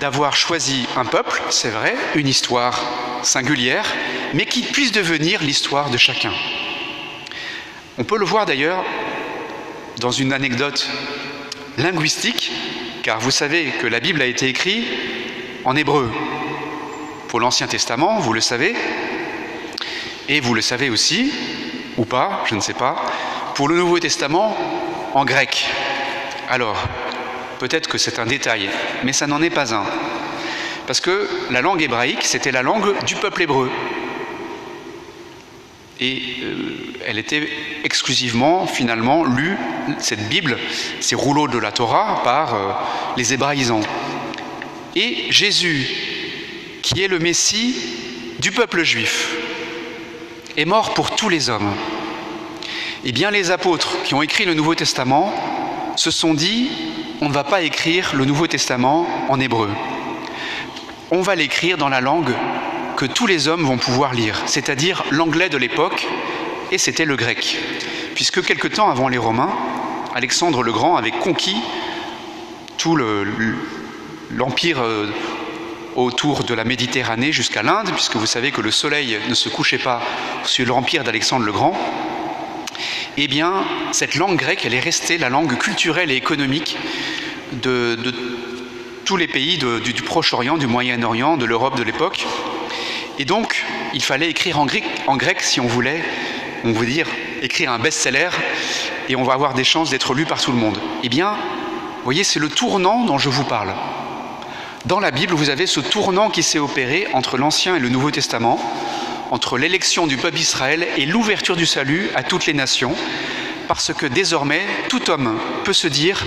d'avoir 0.00 0.36
choisi 0.36 0.86
un 0.96 1.04
peuple, 1.04 1.40
c'est 1.50 1.70
vrai, 1.70 1.94
une 2.14 2.28
histoire 2.28 2.80
singulière, 3.22 3.86
mais 4.34 4.46
qui 4.46 4.62
puisse 4.62 4.92
devenir 4.92 5.42
l'histoire 5.42 5.90
de 5.90 5.96
chacun. 5.96 6.32
On 7.98 8.04
peut 8.04 8.18
le 8.18 8.24
voir 8.24 8.46
d'ailleurs 8.46 8.84
dans 10.00 10.10
une 10.10 10.32
anecdote 10.32 10.88
linguistique, 11.78 12.50
car 13.02 13.20
vous 13.20 13.30
savez 13.30 13.66
que 13.80 13.86
la 13.86 14.00
Bible 14.00 14.22
a 14.22 14.26
été 14.26 14.48
écrite 14.48 14.84
en 15.64 15.76
hébreu 15.76 16.10
pour 17.28 17.40
l'Ancien 17.40 17.66
Testament, 17.66 18.18
vous 18.20 18.32
le 18.32 18.40
savez, 18.40 18.74
et 20.28 20.40
vous 20.40 20.54
le 20.54 20.60
savez 20.60 20.90
aussi, 20.90 21.32
ou 21.96 22.04
pas, 22.04 22.44
je 22.46 22.54
ne 22.54 22.60
sais 22.60 22.74
pas, 22.74 22.96
pour 23.54 23.68
le 23.68 23.76
Nouveau 23.76 23.98
Testament 23.98 24.56
en 25.14 25.24
grec. 25.24 25.66
Alors, 26.48 26.76
peut-être 27.58 27.88
que 27.88 27.98
c'est 27.98 28.18
un 28.18 28.26
détail, 28.26 28.68
mais 29.04 29.12
ça 29.12 29.26
n'en 29.26 29.42
est 29.42 29.50
pas 29.50 29.74
un. 29.74 29.84
Parce 30.86 31.00
que 31.00 31.28
la 31.50 31.62
langue 31.62 31.82
hébraïque, 31.82 32.24
c'était 32.24 32.52
la 32.52 32.62
langue 32.62 32.94
du 33.04 33.14
peuple 33.14 33.42
hébreu. 33.42 33.70
Et 36.00 36.20
euh, 36.42 36.54
elle 37.06 37.18
était 37.18 37.48
exclusivement, 37.84 38.66
finalement, 38.66 39.24
lue, 39.24 39.56
cette 39.98 40.28
Bible, 40.28 40.58
ces 41.00 41.14
rouleaux 41.14 41.48
de 41.48 41.58
la 41.58 41.72
Torah, 41.72 42.22
par 42.24 42.54
euh, 42.54 42.72
les 43.16 43.32
hébraïsants. 43.32 43.80
Et 44.96 45.26
Jésus, 45.30 45.86
qui 46.82 47.02
est 47.02 47.08
le 47.08 47.18
Messie 47.18 47.76
du 48.40 48.50
peuple 48.50 48.82
juif, 48.82 49.34
est 50.56 50.64
mort 50.64 50.94
pour 50.94 51.14
tous 51.14 51.28
les 51.28 51.48
hommes. 51.48 51.72
Eh 53.04 53.12
bien, 53.12 53.30
les 53.30 53.50
apôtres 53.50 54.02
qui 54.04 54.14
ont 54.14 54.22
écrit 54.22 54.44
le 54.44 54.54
Nouveau 54.54 54.74
Testament 54.74 55.32
se 55.96 56.10
sont 56.10 56.34
dit, 56.34 56.70
on 57.20 57.28
ne 57.28 57.34
va 57.34 57.44
pas 57.44 57.62
écrire 57.62 58.12
le 58.14 58.24
Nouveau 58.24 58.46
Testament 58.46 59.06
en 59.28 59.40
hébreu. 59.40 59.70
On 61.10 61.22
va 61.22 61.34
l'écrire 61.34 61.76
dans 61.78 61.88
la 61.88 62.00
langue 62.00 62.34
que 62.96 63.06
tous 63.06 63.26
les 63.26 63.48
hommes 63.48 63.64
vont 63.64 63.78
pouvoir 63.78 64.14
lire, 64.14 64.40
c'est-à-dire 64.46 65.04
l'anglais 65.10 65.48
de 65.48 65.56
l'époque, 65.56 66.06
et 66.70 66.78
c'était 66.78 67.04
le 67.04 67.16
grec. 67.16 67.58
Puisque 68.14 68.44
quelque 68.44 68.68
temps 68.68 68.90
avant 68.90 69.08
les 69.08 69.18
Romains, 69.18 69.52
Alexandre 70.14 70.62
le 70.62 70.72
Grand 70.72 70.96
avait 70.96 71.10
conquis 71.10 71.56
tout 72.78 72.96
l'empire 74.30 74.80
euh, 74.80 75.06
autour 75.96 76.44
de 76.44 76.54
la 76.54 76.64
Méditerranée 76.64 77.32
jusqu'à 77.32 77.62
l'Inde, 77.62 77.90
puisque 77.92 78.16
vous 78.16 78.26
savez 78.26 78.50
que 78.50 78.60
le 78.60 78.70
soleil 78.70 79.18
ne 79.28 79.34
se 79.34 79.48
couchait 79.48 79.78
pas 79.78 80.02
sur 80.44 80.66
l'empire 80.66 81.04
d'Alexandre 81.04 81.44
le 81.44 81.52
Grand. 81.52 81.76
Eh 83.16 83.28
bien, 83.28 83.64
cette 83.92 84.16
langue 84.16 84.36
grecque, 84.36 84.64
elle 84.64 84.74
est 84.74 84.80
restée 84.80 85.18
la 85.18 85.28
langue 85.28 85.56
culturelle 85.56 86.10
et 86.10 86.16
économique 86.16 86.76
de, 87.62 87.96
tous 89.04 89.16
les 89.16 89.28
pays 89.28 89.56
du, 89.56 89.92
Proche-Orient, 90.02 90.58
du 90.58 90.66
Moyen-Orient, 90.66 91.36
de 91.36 91.44
l'Europe 91.44 91.76
de 91.76 91.84
l'époque. 91.84 92.26
Et 93.20 93.24
donc, 93.24 93.64
il 93.92 94.02
fallait 94.02 94.28
écrire 94.28 94.58
en 94.58 94.66
grec, 94.66 94.82
en 95.06 95.16
grec 95.16 95.42
si 95.42 95.60
on 95.60 95.66
voulait, 95.66 96.02
on 96.64 96.72
veut 96.72 96.86
dire, 96.86 97.06
écrire 97.40 97.70
un 97.70 97.78
best-seller 97.78 98.30
et 99.08 99.14
on 99.14 99.22
va 99.22 99.34
avoir 99.34 99.54
des 99.54 99.62
chances 99.62 99.90
d'être 99.90 100.12
lu 100.14 100.24
par 100.24 100.40
tout 100.40 100.50
le 100.50 100.58
monde. 100.58 100.80
Eh 101.04 101.08
bien, 101.08 101.34
vous 101.34 102.04
voyez, 102.04 102.24
c'est 102.24 102.40
le 102.40 102.48
tournant 102.48 103.04
dont 103.04 103.18
je 103.18 103.28
vous 103.28 103.44
parle. 103.44 103.74
Dans 104.86 104.98
la 104.98 105.12
Bible, 105.12 105.34
vous 105.34 105.50
avez 105.50 105.66
ce 105.66 105.78
tournant 105.78 106.30
qui 106.30 106.42
s'est 106.42 106.58
opéré 106.58 107.06
entre 107.12 107.38
l'Ancien 107.38 107.76
et 107.76 107.78
le 107.78 107.90
Nouveau 107.90 108.10
Testament, 108.10 108.58
entre 109.30 109.58
l'élection 109.58 110.06
du 110.06 110.16
peuple 110.16 110.38
Israël 110.38 110.86
et 110.96 111.06
l'ouverture 111.06 111.56
du 111.56 111.66
salut 111.66 112.10
à 112.14 112.22
toutes 112.22 112.46
les 112.46 112.54
nations, 112.54 112.94
parce 113.68 113.92
que 113.92 114.06
désormais, 114.06 114.62
tout 114.88 115.10
homme 115.10 115.38
peut 115.64 115.72
se 115.72 115.88
dire, 115.88 116.24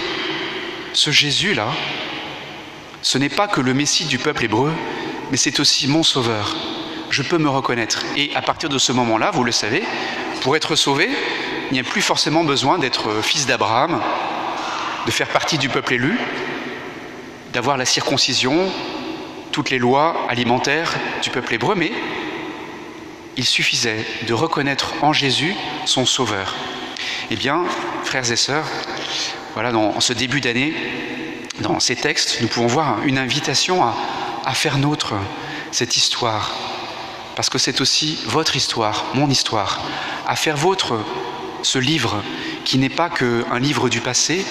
ce 0.94 1.12
Jésus-là, 1.12 1.68
ce 3.02 3.18
n'est 3.18 3.30
pas 3.30 3.48
que 3.48 3.62
le 3.62 3.74
Messie 3.74 4.06
du 4.06 4.18
peuple 4.18 4.46
hébreu, 4.46 4.74
mais 5.32 5.38
c'est 5.38 5.60
aussi 5.60 5.88
mon 5.88 6.04
Sauveur 6.04 6.56
je 7.10 7.22
peux 7.22 7.38
me 7.38 7.50
reconnaître. 7.50 8.06
Et 8.16 8.32
à 8.36 8.42
partir 8.42 8.70
de 8.70 8.78
ce 8.78 8.92
moment-là, 8.92 9.32
vous 9.32 9.44
le 9.44 9.52
savez, 9.52 9.84
pour 10.42 10.56
être 10.56 10.76
sauvé, 10.76 11.10
il 11.70 11.74
n'y 11.74 11.80
a 11.80 11.84
plus 11.84 12.02
forcément 12.02 12.44
besoin 12.44 12.78
d'être 12.78 13.22
fils 13.22 13.46
d'Abraham, 13.46 14.02
de 15.06 15.12
faire 15.12 15.28
partie 15.30 15.58
du 15.58 15.70
peuple 15.70 15.94
élu, 15.94 16.18
d'avoir 17.54 17.78
la 17.78 17.86
circoncision, 17.86 18.72
toutes 19.52 19.70
les 19.70 19.80
lois 19.80 20.28
alimentaires 20.30 20.94
du 21.24 21.30
peuple 21.30 21.54
hébreu, 21.54 21.76
mais 21.76 21.92
il 23.38 23.46
suffisait 23.46 24.06
de 24.28 24.34
reconnaître 24.34 24.94
en 25.02 25.14
Jésus 25.14 25.56
son 25.86 26.06
Sauveur. 26.06 26.56
Eh 27.30 27.36
bien, 27.36 27.64
frères 28.04 28.30
et 28.32 28.36
sœurs, 28.36 28.66
voilà, 29.54 29.72
dans 29.72 30.00
ce 30.00 30.14
début 30.14 30.42
d'année, 30.42 30.74
dans 31.62 31.80
ces 31.80 31.96
textes, 31.96 32.40
nous 32.42 32.48
pouvons 32.48 32.68
voir 32.68 33.04
une 33.04 33.18
invitation 33.18 33.84
à, 33.84 33.96
à 34.46 34.54
faire 34.54 34.78
nôtre 34.78 35.14
cette 35.72 35.98
histoire 35.98 36.52
parce 37.38 37.52
que 37.52 37.60
c'est 37.60 37.82
aussi 37.82 38.18
votre 38.26 38.56
histoire, 38.56 39.06
mon 39.14 39.30
histoire, 39.30 39.80
à 40.26 40.36
faire 40.36 40.58
vôtre 40.58 40.96
ce 41.62 41.78
livre 41.78 42.24
qui 42.66 42.80
n'est 42.80 42.90
pas 42.90 43.12
qu'un 43.12 43.60
livre 43.60 43.90
du 43.90 44.02
passé, 44.02 44.44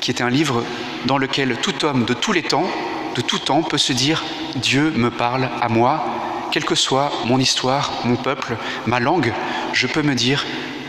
qui 0.00 0.12
est 0.12 0.22
un 0.22 0.30
livre 0.30 0.64
dans 1.06 1.18
lequel 1.18 1.56
tout 1.60 1.84
homme 1.84 2.04
de 2.04 2.14
tous 2.14 2.30
les 2.30 2.44
temps, 2.44 2.70
de 3.16 3.22
tout 3.22 3.40
temps, 3.40 3.64
peut 3.64 3.76
se 3.76 3.92
dire 3.92 4.22
Dieu 4.54 4.92
me 4.94 5.10
parle 5.10 5.50
à 5.60 5.68
moi, 5.68 6.04
quelle 6.50 6.64
que 6.64 6.74
soit 6.74 7.12
mon 7.26 7.38
histoire, 7.38 7.92
mon 8.04 8.16
peuple, 8.16 8.56
ma 8.86 9.00
langue, 9.00 9.32
je 9.72 9.86
peux 9.86 10.02
me 10.02 10.14
dire 10.14 10.44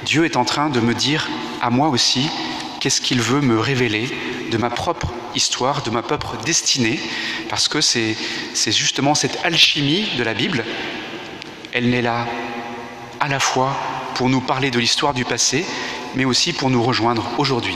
Dieu 0.06 0.26
est 0.26 0.38
en 0.38 0.46
train 0.46 0.70
de 0.70 0.80
me 0.80 0.94
dire 0.94 1.28
à 1.62 1.70
moi 1.70 1.90
aussi 1.90 2.30
qu'est-ce 2.80 3.02
qu'il 3.02 3.22
veut 3.22 3.42
me 3.42 3.60
révéler 3.60 4.10
de 4.52 4.58
ma 4.58 4.70
propre 4.70 5.12
histoire, 5.36 5.84
de 5.84 5.90
ma 5.90 6.02
propre 6.02 6.38
destinée, 6.46 7.00
parce 7.50 7.68
que 7.68 7.82
c'est 7.82 8.16
justement 8.56 9.16
cette 9.16 9.38
alchimie 9.44 10.08
de 10.18 10.24
la 10.24 10.34
Bible 10.34 10.64
elle 11.72 11.90
n'est 11.90 12.02
là 12.02 12.28
à 13.20 13.28
la 13.28 13.40
fois 13.40 13.76
pour 14.16 14.30
nous 14.30 14.42
parler 14.42 14.72
de 14.72 14.80
l'histoire 14.80 15.14
du 15.14 15.26
passé, 15.26 15.66
mais 16.16 16.26
aussi 16.26 16.54
pour 16.54 16.70
nous 16.70 16.82
rejoindre 16.82 17.24
aujourd'hui. 17.38 17.76